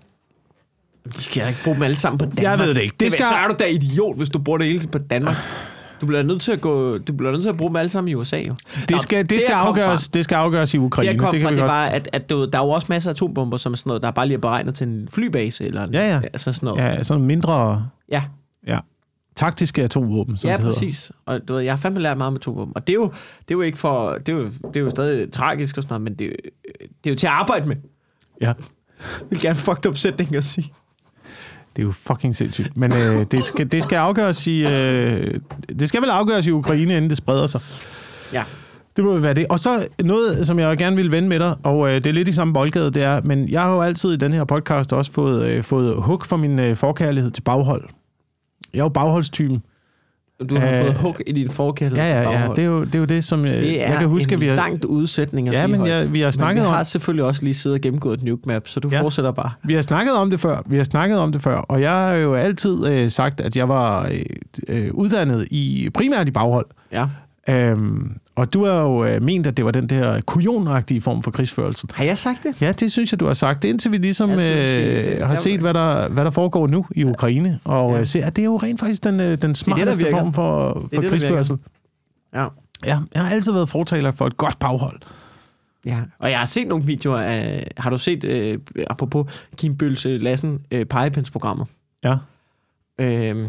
[1.16, 2.42] De skal ikke bruge dem alle sammen på Danmark.
[2.42, 2.92] Jeg ved det ikke.
[2.92, 3.36] Det Det skal- skal...
[3.38, 5.36] Så er du da idiot, hvis du bruger det hele på Danmark.
[6.00, 8.08] Du bliver nødt til at gå, du bliver nødt til at bruge dem alle sammen
[8.08, 8.54] i USA, jo.
[8.88, 11.10] Det skal, det, skal jeg kom afgøres, det skal afgøres i Det, Ukraine.
[11.10, 12.86] jeg kom det fra, kan vi det var, at, at du, der er jo også
[12.90, 15.64] masser af atombomber, som er sådan noget, der bare lige er beregnet til en flybase,
[15.64, 16.20] eller Ja, ja.
[16.32, 16.82] altså sådan noget.
[16.82, 18.22] Ja, sådan mindre Ja,
[18.66, 18.78] ja,
[19.36, 20.74] taktiske atomvåben, som ja det hedder.
[20.76, 21.12] præcis.
[21.26, 22.72] Og du ved, jeg har fandme lært meget om atomvåben.
[22.76, 23.06] Og det er jo,
[23.48, 24.10] det er jo ikke for...
[24.12, 26.50] Det er jo, det er jo stadig tragisk og sådan noget, men det, er jo-
[27.04, 27.76] det er jo til at arbejde med.
[28.40, 28.54] Ja, Jeg
[29.30, 30.72] vil gerne fucked up sætning at sige.
[31.76, 32.76] Det er jo fucking sindssygt.
[32.76, 34.66] Men øh, det, skal, det skal afgøres i...
[34.66, 35.34] Øh,
[35.78, 37.60] det skal vel afgøres i Ukraine, inden det spreder sig.
[38.32, 38.42] Ja.
[38.96, 39.46] Det må være det.
[39.50, 42.28] Og så noget, som jeg gerne vil vende med dig, og øh, det er lidt
[42.28, 45.12] i samme boldgade, det er, men jeg har jo altid i den her podcast også
[45.12, 47.88] fået, øh, fået hug for min øh, forkærlighed til baghold.
[48.72, 49.62] Jeg er jo bagholdstypen.
[50.50, 52.46] Du har Øh, fået hug i din forkærlighed Ja, ja, ja.
[52.56, 54.40] Det er jo det, er jo det som øh, Det er jeg kan huske, en
[54.40, 54.54] vi har...
[54.56, 57.24] langt udsætning at Ja, sige men jeg- vi har snakket men vi om- har selvfølgelig
[57.24, 58.96] også lige siddet og gennemgået et nuke map, så du Ja.
[58.96, 59.02] ja.
[59.02, 59.50] fortsætter bare.
[59.64, 60.62] Vi har snakket om det før.
[60.66, 61.56] Vi har snakket om det før.
[61.56, 64.20] Og jeg har jo altid øh, sagt, at jeg var øh,
[64.68, 66.66] øh, uddannet i primært i baghold.
[66.92, 67.06] Ja.
[67.48, 71.30] Øhm, og du har jo øh, ment, at det var den der kujonagtige form for
[71.30, 71.86] krigsførelse.
[71.94, 72.62] Har jeg sagt det?
[72.62, 73.64] Ja, det synes jeg, du har sagt.
[73.64, 76.66] Indtil vi ligesom Jeg synes, det- øh, det- har set, hvad der, hvad der foregår
[76.66, 77.60] nu i Ukraine.
[77.64, 77.98] Og Ja.
[77.98, 78.04] ja.
[78.04, 80.18] ser, at det er jo rent faktisk den, øh, den smarteste virker.
[80.18, 81.56] form for, for det, krigsførsel.
[82.34, 82.46] Ja.
[82.86, 85.00] Ja, jeg har altid været fortaler for et godt baghold.
[85.86, 88.58] Ja, og jeg har set nogle videoer af, har du set, øh,
[88.90, 89.26] apropos
[89.56, 91.66] Kim Bølse Lassen, øh, pegepindsprogrammet,
[92.04, 92.14] Ja.
[92.98, 93.48] øh,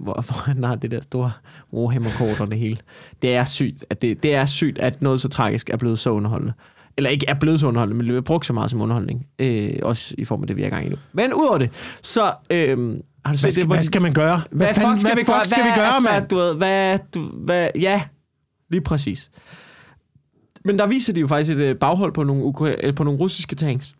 [0.00, 1.32] hvor, hvor han har det der store
[1.72, 2.78] Warhammer-kort og det hele.
[3.22, 6.10] Det er sygt, at det, det er sygt, at noget så tragisk er blevet så
[6.10, 6.52] underholdende.
[6.96, 9.26] Eller ikke er blevet så underholdende, men det er brugt så meget som underholdning.
[9.38, 10.96] Øh, også i form af det, vi er i gang i nu.
[11.12, 11.70] Men udover det,
[12.02, 14.42] så øh, har du set Hvad, det, skal, hvor hvad skal man gøre?
[14.50, 15.36] Hvad, hvad fanden- fuck skal hvad vi gøre?
[15.40, 16.28] fuck skal hvad, vi gøre, altså, mand?
[16.28, 18.02] Du ved, hvad, du, hvad, ja,
[18.70, 19.30] lige præcis.
[20.64, 22.52] Men der viser de jo faktisk et øh, baghold på nogle,
[22.92, 23.94] på nogle russiske tanks.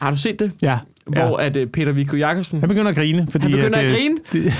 [0.00, 0.52] Har du set det?
[0.62, 0.78] Ja,
[1.14, 1.26] ja.
[1.26, 3.42] Hvor at øh, Peter Viggo Jacobsen, Han begynder at grine, fordi...
[3.42, 4.18] han begynder at, at øh, grine.
[4.32, 4.52] Det,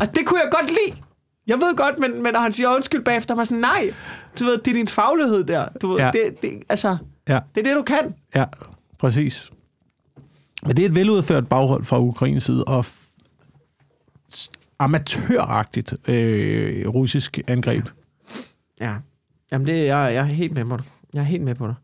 [0.00, 1.02] Og det kunne jeg godt lide.
[1.46, 3.92] Jeg ved godt, men, men når han siger undskyld bagefter, var sådan, nej,
[4.40, 5.68] du ved, det er din faglighed der.
[5.82, 6.04] Du ved, Ja.
[6.06, 6.10] ja.
[6.12, 6.96] det, det, altså,
[7.28, 8.14] ja, det er det, du kan.
[8.34, 8.44] ja,
[8.98, 9.50] præcis.
[10.66, 12.84] Men det er et veludført baghold fra Ukraines side, og
[14.78, 17.86] amatøragtigt øh, russisk angreb.
[18.80, 18.94] Ja.
[19.52, 20.84] Jamen, det, jeg, jeg er helt med på dig.
[21.14, 21.74] Jeg er helt med på dig.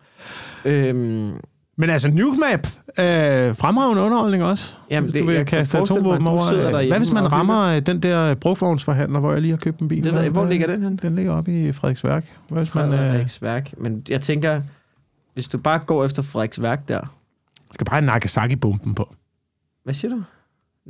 [0.64, 1.32] Øhm,
[1.76, 2.66] Men altså, Nuke Map,
[2.98, 4.74] øh, fremragende underholdning også.
[4.90, 6.52] Jamen, hvis det- du vil jeg kaste mig, atomvåben over.
[6.82, 9.88] øh, Hvad hvis man rammer øh, den der brugtvognsforhandler, hvor jeg lige har købt en
[9.88, 10.04] bil?
[10.04, 10.96] det jeg, hvor Hvad- ligger den hen?
[10.96, 12.24] Den ligger oppe i Frederiksværk.
[12.48, 13.70] Hvad hvis man øh, Frederiksværk.
[13.78, 14.60] Men jeg tænker,
[15.34, 17.00] hvis du bare går efter Frederiksværk der,
[17.72, 19.14] skal bare have Nagasaki-bomben på?
[19.84, 20.22] Hvad siger du?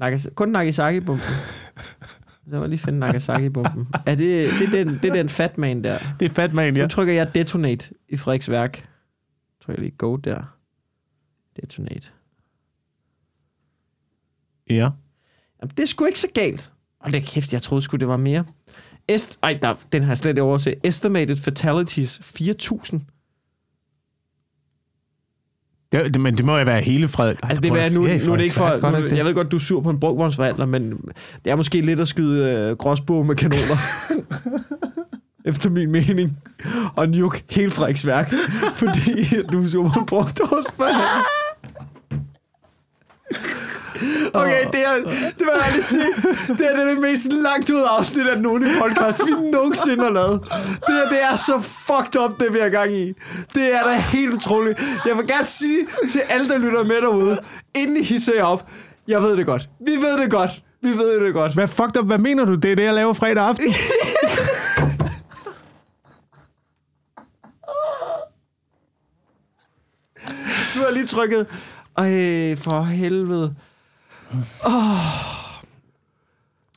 [0.04, 1.26] Nagas- kun Nagasaki-bomben.
[2.50, 3.88] Så var lige finde Nagasaki-bomben.
[4.06, 5.98] er det, det, er den, det er den fat man der.
[6.20, 6.82] Det er fat man, ja.
[6.82, 8.76] Nu trykker jeg detonate i Frederiks værk.
[9.60, 10.42] Så trykker jeg lige go der.
[11.60, 12.08] Detonate.
[14.70, 14.90] Ja.
[15.62, 16.72] Jamen, det er sgu ikke så galt.
[17.00, 18.44] Og det kæft, jeg troede sgu, det var mere.
[19.08, 20.74] Est Ej, der, den har jeg slet ikke overset.
[20.82, 22.98] Estimated fatalities 4.000.
[25.92, 27.34] Det, det, men det må jo være hele fred.
[27.42, 28.90] Altså, det er, nu, nu er det ikke for...
[28.90, 30.90] Nu, jeg ved godt, du er sur på en brugvognsforhandler, men
[31.44, 33.76] det er måske lidt at skyde øh, gråsbog med kanoner.
[35.48, 36.38] Efter min mening.
[36.96, 38.32] Og nuke helt Frederiksværk.
[38.72, 41.43] fordi du er sur på en brugvognsforhandler.
[44.34, 44.94] Okay, det, er,
[45.38, 46.06] det vil jeg lige sige.
[46.48, 50.40] Det er det mest langt ud afsnit af nogen i podcast, vi nogensinde har lavet.
[50.86, 53.12] Det, er, det er så fucked up, det vi er gang i.
[53.54, 54.82] Det er da helt utroligt.
[55.06, 57.38] Jeg vil gerne sige til alle, der lytter med derude,
[57.74, 58.68] inden I hisser jer op,
[59.08, 59.68] jeg ved det godt.
[59.86, 60.50] Vi ved det godt.
[60.82, 61.54] Vi ved det godt.
[61.54, 62.06] Hvad fucked up?
[62.06, 62.54] Hvad mener du?
[62.54, 63.74] Det er det, jeg laver fredag aften?
[70.76, 71.46] Nu har lige trykket.
[71.96, 73.54] Ej, for helvede.
[74.64, 74.70] Oh.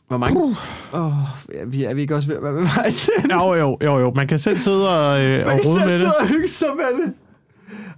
[0.07, 0.39] Hvor mange?
[0.43, 0.55] Uh.
[0.93, 1.13] Oh,
[1.53, 3.13] er, vi, er vi ikke også ved at være ved vej til?
[3.31, 4.11] jo, jo, jo, jo.
[4.15, 6.17] Man kan selv sidde og, øh, Man og kan rode selv med sidde det.
[6.19, 7.13] og hygge sig med det.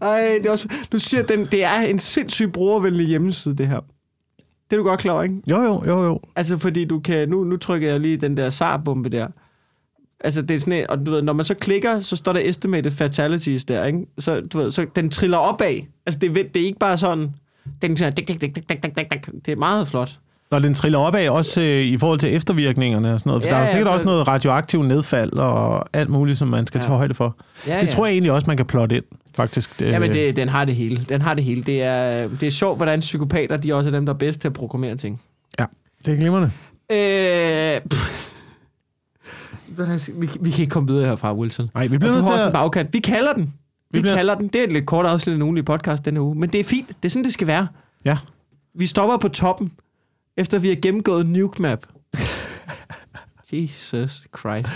[0.01, 0.69] Ej, det er også...
[0.91, 3.79] Du siger, den, det er en sindssygt brugervenlig hjemmeside, det her.
[4.69, 5.41] Det er du godt klar ikke?
[5.49, 6.19] Jo, jo, jo, jo.
[6.35, 7.29] Altså, fordi du kan...
[7.29, 9.27] Nu, nu trykker jeg lige den der SAR-bombe der.
[10.23, 12.91] Altså, det er sådan, og du ved, når man så klikker, så står der estimated
[12.91, 13.99] fatalities der, ikke?
[14.19, 15.75] Så, du ved, så den triller opad.
[16.05, 17.33] Altså, det, det er ikke bare sådan...
[17.81, 19.45] Den sådan, dik, dik, dik, dik, dik, dik, dik.
[19.45, 20.19] Det er meget flot.
[20.51, 23.43] Når den triller opad, også øh, i forhold til eftervirkningerne og sådan noget.
[23.43, 23.93] For ja, der er jo sikkert ja, for...
[23.93, 26.81] også noget radioaktivt nedfald og alt muligt, som man skal ja.
[26.81, 27.35] tage højde for.
[27.67, 27.87] Ja, det ja.
[27.87, 29.03] tror jeg egentlig også, man kan plotte ind,
[29.35, 29.81] faktisk.
[29.81, 30.97] Ja, men det, øh, den har det hele.
[31.09, 31.63] Den har det hele.
[31.63, 34.47] Det er, det er sjovt, hvordan psykopater, de også er dem, der er bedst til
[34.47, 35.21] at programmere ting.
[35.59, 35.65] Ja,
[36.05, 36.51] det er glimrende.
[36.91, 37.81] Øh.
[39.77, 41.69] Det, vi, vi kan ikke komme videre herfra, Wilson.
[41.73, 42.53] Nej, vi bliver nødt til også en at...
[42.53, 42.93] bagkant.
[42.93, 43.43] Vi kalder den.
[43.45, 43.51] Vi,
[43.91, 44.47] Vi bliver- kalder den.
[44.47, 46.35] Det er et lidt kort afsnit af en ugenlig podcast denne uge.
[46.35, 46.87] Men det er fint.
[46.87, 47.67] Det er sådan, det skal være.
[48.05, 48.17] Ja.
[48.75, 49.71] Vi stopper på toppen,
[50.37, 51.79] efter vi har gennemgået Nuke Map.
[53.51, 54.69] Jesus Christ.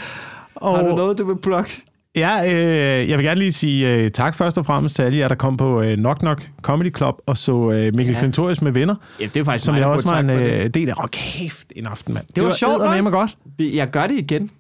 [0.56, 1.72] Og, Har du noget, du vil plukke?
[2.16, 5.28] Ja, øh, jeg vil gerne lige sige øh, tak først og fremmest til alle jer,
[5.28, 8.20] der kom på øh, Knock Knock Comedy Club og så øh, Mikkel Ja.
[8.20, 10.64] Klintorius med venner, Ja, det er faktisk som jeg også var en det.
[10.64, 10.94] øh, del af.
[11.04, 12.41] Åh, kæft, en aften, mand.
[12.41, 12.76] var sjovt, hva'?
[12.76, 13.38] eddermame godt.
[13.60, 14.52] Jeg gør det igen.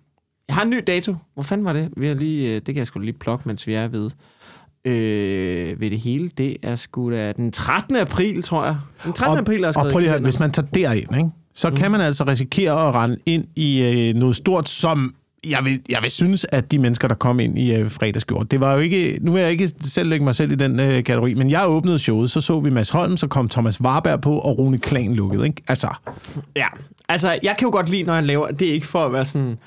[0.47, 1.15] Jeg har en ny dato.
[1.33, 1.89] Hvor fanden var det?
[1.97, 4.09] Vi har lige, øh, det kan jeg sgu lige plukke, mens vi er ved.
[4.85, 7.95] Øh, ved det hele, det er sgu da den 13.
[7.95, 8.75] april, tror jeg.
[9.05, 9.33] Den 13.
[9.37, 10.23] Og- april er Og prøv lige i at høre, kalenderen.
[10.23, 11.75] hvis man tager derind, ikke, så mm.
[11.75, 15.15] kan man altså risikere at rende ind i øh, noget stort, som
[15.49, 18.59] jeg vil, jeg vil synes, at de mennesker, der kom ind i øh, fredagsgjort, det
[18.59, 21.33] var jo ikke, nu vil jeg ikke selv lægge mig selv i den øh, kategori,
[21.33, 24.57] men jeg åbnede showet, så så vi Mads Holm, så kom Thomas Warberg på, og
[24.59, 25.61] Rune Klan lukkede, ikke?
[25.67, 25.87] Altså,
[26.55, 26.67] Ja,
[27.09, 29.25] altså jeg kan jo godt lide, når han laver, det er ikke for at være
[29.25, 29.57] sådan,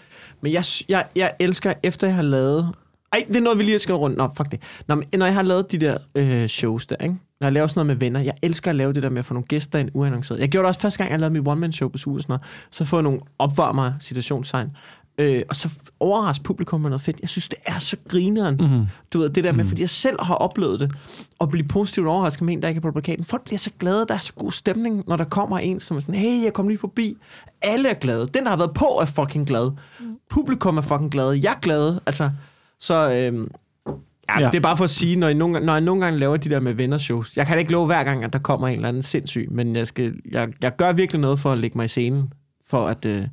[0.47, 2.75] men jeg, jeg, jeg elsker, efter jeg har lavet,
[3.13, 4.61] ej, det er noget, vi lige skal rundt, nå, fuck det.
[4.89, 7.15] Nå, men når jeg har lavet de der øh, shows der, ikke?
[7.41, 9.25] Når jeg laver sådan noget med venner, jeg elsker at lave det der med at
[9.25, 10.41] få nogle gæster ind uannonceret.
[10.41, 12.39] Jeg gjorde det også første gang, jeg lavede mit one-man-show på Suge og sådan
[12.71, 14.71] så få nogle opvarmer citationstegn.
[15.19, 15.69] Øh, og så
[16.01, 17.21] overraske publikum med noget fedt.
[17.21, 18.57] Jeg synes, det er så grineren.
[18.61, 18.87] Mm.
[19.13, 20.93] Du ved, det der med, fordi jeg selv har oplevet det,
[21.41, 23.25] at blive positivt overrasket med en, der ikke er på plakaten.
[23.25, 26.01] Folk bliver så glade, der er så god stemning, når der kommer en, som er
[26.01, 27.17] sådan, hey, jeg kom lige forbi.
[27.63, 28.29] Alle er glade.
[28.35, 29.71] Den, der har været på, er fucking glad.
[30.31, 31.41] Publikum er fucking glade.
[31.43, 31.99] Jeg er glad.
[32.07, 32.31] Altså,
[32.81, 33.11] så...
[33.13, 33.49] Øhm,
[34.29, 34.45] Ja, Ja.
[34.45, 36.37] ja, det er bare for at sige, når jeg, nogle, når jeg nogle gange laver
[36.37, 38.75] de der med vennershows, jeg kan da ikke love hver gang, at der kommer en
[38.75, 41.85] eller anden sindssyg, men jeg, skal, jeg, jeg gør virkelig noget for at lægge mig
[41.85, 42.33] i scenen,
[42.69, 43.25] for at øh,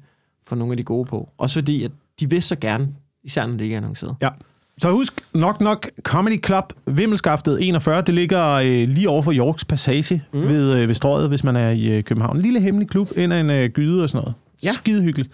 [0.47, 1.29] få nogle af de gode på.
[1.37, 2.89] Også fordi, at de vil så gerne,
[3.23, 4.15] især når det ikke er annonceret.
[4.21, 4.29] ja.
[4.77, 9.65] Så husk, Knock Knock Comedy Club, Vimmelskaftet 41, det ligger øh, lige over for Yorks
[9.65, 10.41] Passage mm.
[10.41, 12.35] ved, øh, ved strøget, hvis man er i øh, København.
[12.35, 14.33] En lille hemmelig klub, ind ad en øh, gyde og sådan noget.
[14.63, 14.71] Ja.
[14.71, 15.29] Skide hyggeligt.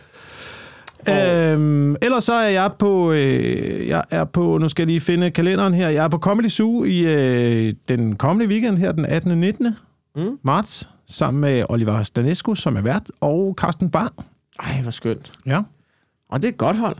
[1.10, 5.32] Øhm, ellers så er jeg på, øh, jeg er på, nu skal jeg lige finde
[5.32, 9.32] kalenderen her, jeg er på Comedy Zoo i øh, den kommende weekend her, den 18.
[9.32, 9.76] og 19.
[10.16, 10.40] Mm.
[10.44, 14.12] marts, sammen med Oliver Stanescu, som er vært, og Carsten Bang.
[14.60, 15.32] Ej, hvor skønt.
[15.46, 15.62] Ja.
[16.30, 16.98] Og det er et godt hold.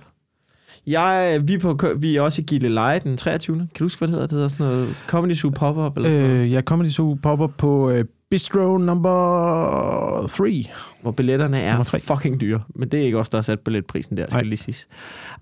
[0.88, 3.58] Jeg, vi, er på, vi er også i Gilleleje den 23.
[3.58, 4.28] Kan du huske, hvad det hedder?
[4.28, 7.48] Det hedder sådan noget Comedy Zoo Pop-Up eller sådan noget, Øh, ja, Comedy Zoo popper
[7.48, 10.66] på øh, Bistro number 3.
[11.02, 12.62] hvor billetterne er fucking dyre.
[12.76, 14.44] Men det er ikke også der har sat billetprisen der, skal Nej.
[14.44, 14.88] lige siges.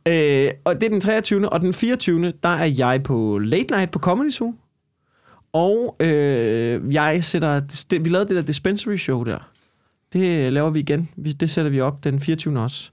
[0.08, 1.50] Øh, og det er den 23.
[1.50, 2.34] Og den 24.
[2.44, 4.54] der er jeg på Late Night på Comedy Zoo.
[5.54, 7.62] Og øh, jeg sætter...
[8.00, 9.50] Vi lavede det der dispensary show der.
[10.14, 11.10] Det laver vi igen.
[11.18, 12.60] Vi, det sætter vi op den 24.
[12.60, 12.92] også.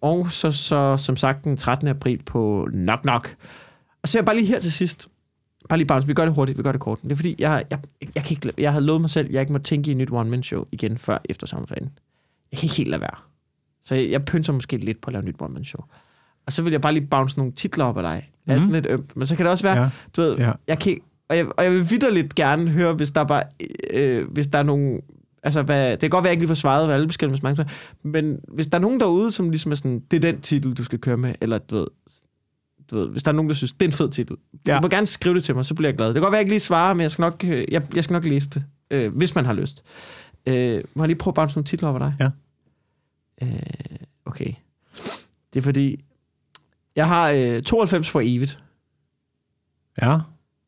[0.00, 1.88] Og så, så som sagt den 13.
[1.88, 3.36] april på Knock Knock.
[4.02, 5.08] Og så er jeg bare lige her til sidst.
[5.68, 7.02] Bare lige bare, vi gør det hurtigt, vi gør det kort.
[7.02, 7.78] Det er fordi, jeg, jeg,
[8.14, 10.12] jeg, kan ikke, jeg havde lovet mig selv, jeg ikke må tænke i et nyt
[10.12, 11.90] one-man-show igen før efter sommerferien.
[12.52, 13.16] Jeg kan ikke helt lade være.
[13.84, 15.84] Så jeg, jeg pynser måske lidt på at lave nyt one-man-show.
[16.46, 18.28] Og så vil jeg bare lige bounce nogle titler op af dig.
[18.48, 19.16] Det sådan lidt ømt.
[19.16, 19.90] Men så kan det også være, Ja.
[20.16, 20.52] du ved, Ja.
[20.68, 20.98] jeg kan,
[21.28, 23.42] og, jeg, og jeg vil vidderligt gerne høre, hvis der bare,
[23.90, 25.00] øh, hvis der er nogen,
[25.42, 27.54] altså hvad, det kan godt være, at jeg ikke lige får svaret, hvad alle beskriver
[27.56, 27.64] med
[28.02, 30.84] men hvis der er nogen derude, som ligesom er sådan, det er den titel, du
[30.84, 31.86] skal køre med, eller du ved,
[32.90, 34.72] du ved, hvis der er nogen, der synes, det er en fed titel, ja.
[34.72, 34.76] Ja.
[34.78, 36.06] du må gerne skrive det til mig, så bliver jeg glad.
[36.06, 37.82] Det kan godt være, at jeg ikke lige svarer, men jeg skal nok, øh, jeg,
[37.94, 39.82] jeg skal nok læse det, øh, hvis man har lyst.
[40.46, 42.14] Øh, må jeg lige prøve at bounce nogle titler over dig?
[42.20, 42.30] Ja.
[43.42, 44.52] Øh, okay.
[45.54, 46.04] Det er fordi,
[46.96, 48.58] jeg har øh, 92 for evigt,
[50.02, 50.18] Ja.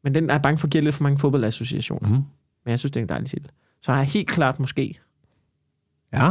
[0.05, 2.09] men den er jeg bange for, at give lidt for mange fodboldassociationer.
[2.09, 2.14] Mm.
[2.64, 3.51] Men jeg synes, det er en dejlig titel.
[3.83, 5.01] Så har jeg helt klart måske.
[6.12, 6.24] Ja,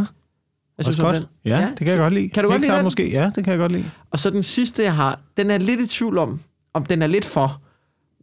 [0.77, 1.15] Jeg synes, godt.
[1.15, 1.25] den.
[1.45, 2.29] Ja, Ja, det kan jeg godt lide.
[2.29, 2.85] kan du godt Helt lide klart den?
[2.85, 3.09] måske.
[3.11, 3.91] Ja, det kan jeg godt lide.
[4.11, 6.39] Og så den sidste, jeg har, den er lidt i tvivl om,
[6.73, 7.61] om den er lidt for.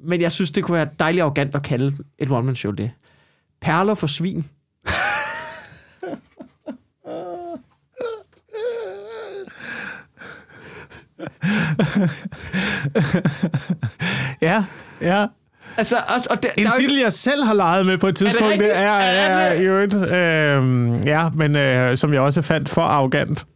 [0.01, 2.91] Men jeg synes, det kunne være dejligt arrogant at kalde et one-man-show det.
[3.61, 4.45] Perler for svin.
[14.41, 14.65] Ja,
[15.01, 15.27] ja.
[15.77, 18.17] Altså, og, og der, En der er titel, jeg selv har leget med på et
[18.17, 18.71] tidspunkt, rigtigt?
[18.71, 22.43] det er, Er er, det- er, jo et, øh, ja, men øh, som jeg også
[22.43, 23.47] fandt for arrogant.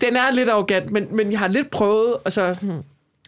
[0.00, 2.70] den er lidt arrogant, men, men jeg har lidt prøvet, altså, sådan,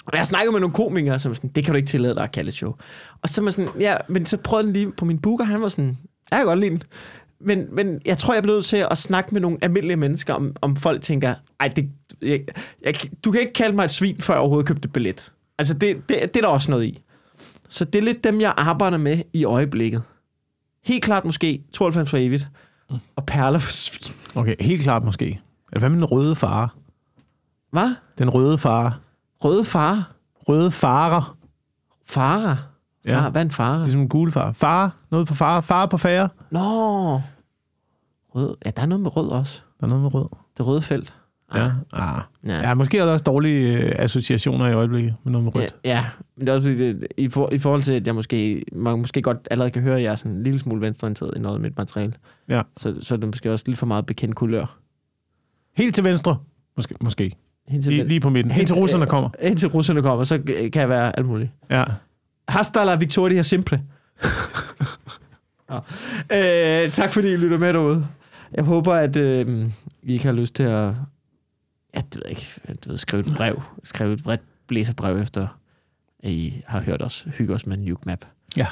[0.06, 2.14] og jeg har snakket med nogle komikere, som er sådan, det kan du ikke tillade
[2.14, 2.74] dig at kalde et show.
[3.22, 5.68] Og så var sådan, ja, men så prøvede den lige på min booker, han var
[5.68, 5.96] sådan,
[6.30, 6.82] jeg kan godt lide den.
[7.40, 10.56] Men, men jeg tror, jeg blev nødt til at snakke med nogle almindelige mennesker, om,
[10.61, 11.88] om folk tænker, ej, det,
[12.22, 12.40] jeg,
[12.84, 12.94] jeg,
[13.24, 15.32] du kan ikke kalde mig et svin, før jeg overhovedet købte billet.
[15.59, 17.02] Altså, det, det, det er der også noget i.
[17.68, 20.02] Så det er lidt dem, jeg arbejder med i øjeblikket.
[20.84, 22.48] Helt klart måske 92 for evigt,
[23.16, 24.14] og perler for svin.
[24.36, 25.40] Okay, helt klart måske.
[25.72, 26.68] Eller hvad med den røde fare?
[27.70, 27.94] Hvad?
[28.18, 28.92] Den røde fare.
[29.44, 30.12] Røde far?
[30.48, 31.36] Røde farer.
[32.06, 32.56] Farer?
[33.04, 33.20] Ja.
[33.20, 33.78] Far, hvad er en farer?
[33.82, 34.52] Ligesom en gule far.
[34.52, 34.90] Fare.
[35.10, 35.62] Noget på fare.
[35.62, 36.28] Fare på færre.
[36.50, 36.60] Nå.
[38.34, 38.56] Rød.
[38.66, 39.60] Ja, der er noget med rød også.
[39.80, 40.28] Der er noget med rød.
[40.56, 41.14] Det røde felt.
[41.55, 41.70] Ja.
[41.92, 42.20] Ah.
[42.46, 42.61] Ja.
[42.68, 45.74] Ja, måske er der også dårlige øh, associationer i øjeblikket med noget med Ja, rødt.
[45.84, 46.05] ja,
[46.36, 48.99] men det er også fordi, det, i, for, i forhold til, at jeg måske, man
[48.99, 51.55] måske godt allerede kan høre, at jeg er sådan en lille smule venstreorienteret i noget
[51.57, 52.12] af mit materiale.
[52.51, 52.62] Ja.
[52.76, 54.78] Så, så er det måske også lidt for meget bekendt kulør.
[55.76, 56.36] Helt til venstre.
[56.76, 56.94] Måske.
[57.01, 57.32] måske.
[57.68, 58.53] Helt Lige, lige på midten.
[58.53, 59.30] Helt til russerne kommer.
[59.42, 60.38] Indtil russerne kommer, så
[60.72, 61.51] kan jeg være alt muligt.
[61.70, 61.84] Ja.
[62.49, 63.82] Hasta la victoria simple.
[65.70, 66.84] ja.
[66.84, 68.07] øh, tak fordi I lytter med derude.
[68.55, 69.66] Jeg håber, at øh,
[70.03, 70.92] I ikke har lyst til at
[71.95, 73.62] ja, det ved jeg ikke, du ved, skrive et brev.
[73.84, 75.59] Skrive et vredt blæserbrev efter,
[76.22, 77.26] at I har hørt os.
[77.39, 78.24] Hygge os med en nuke map.
[78.57, 78.66] Ja.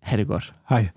[0.00, 0.54] Ha' det godt.
[0.68, 0.88] Hej.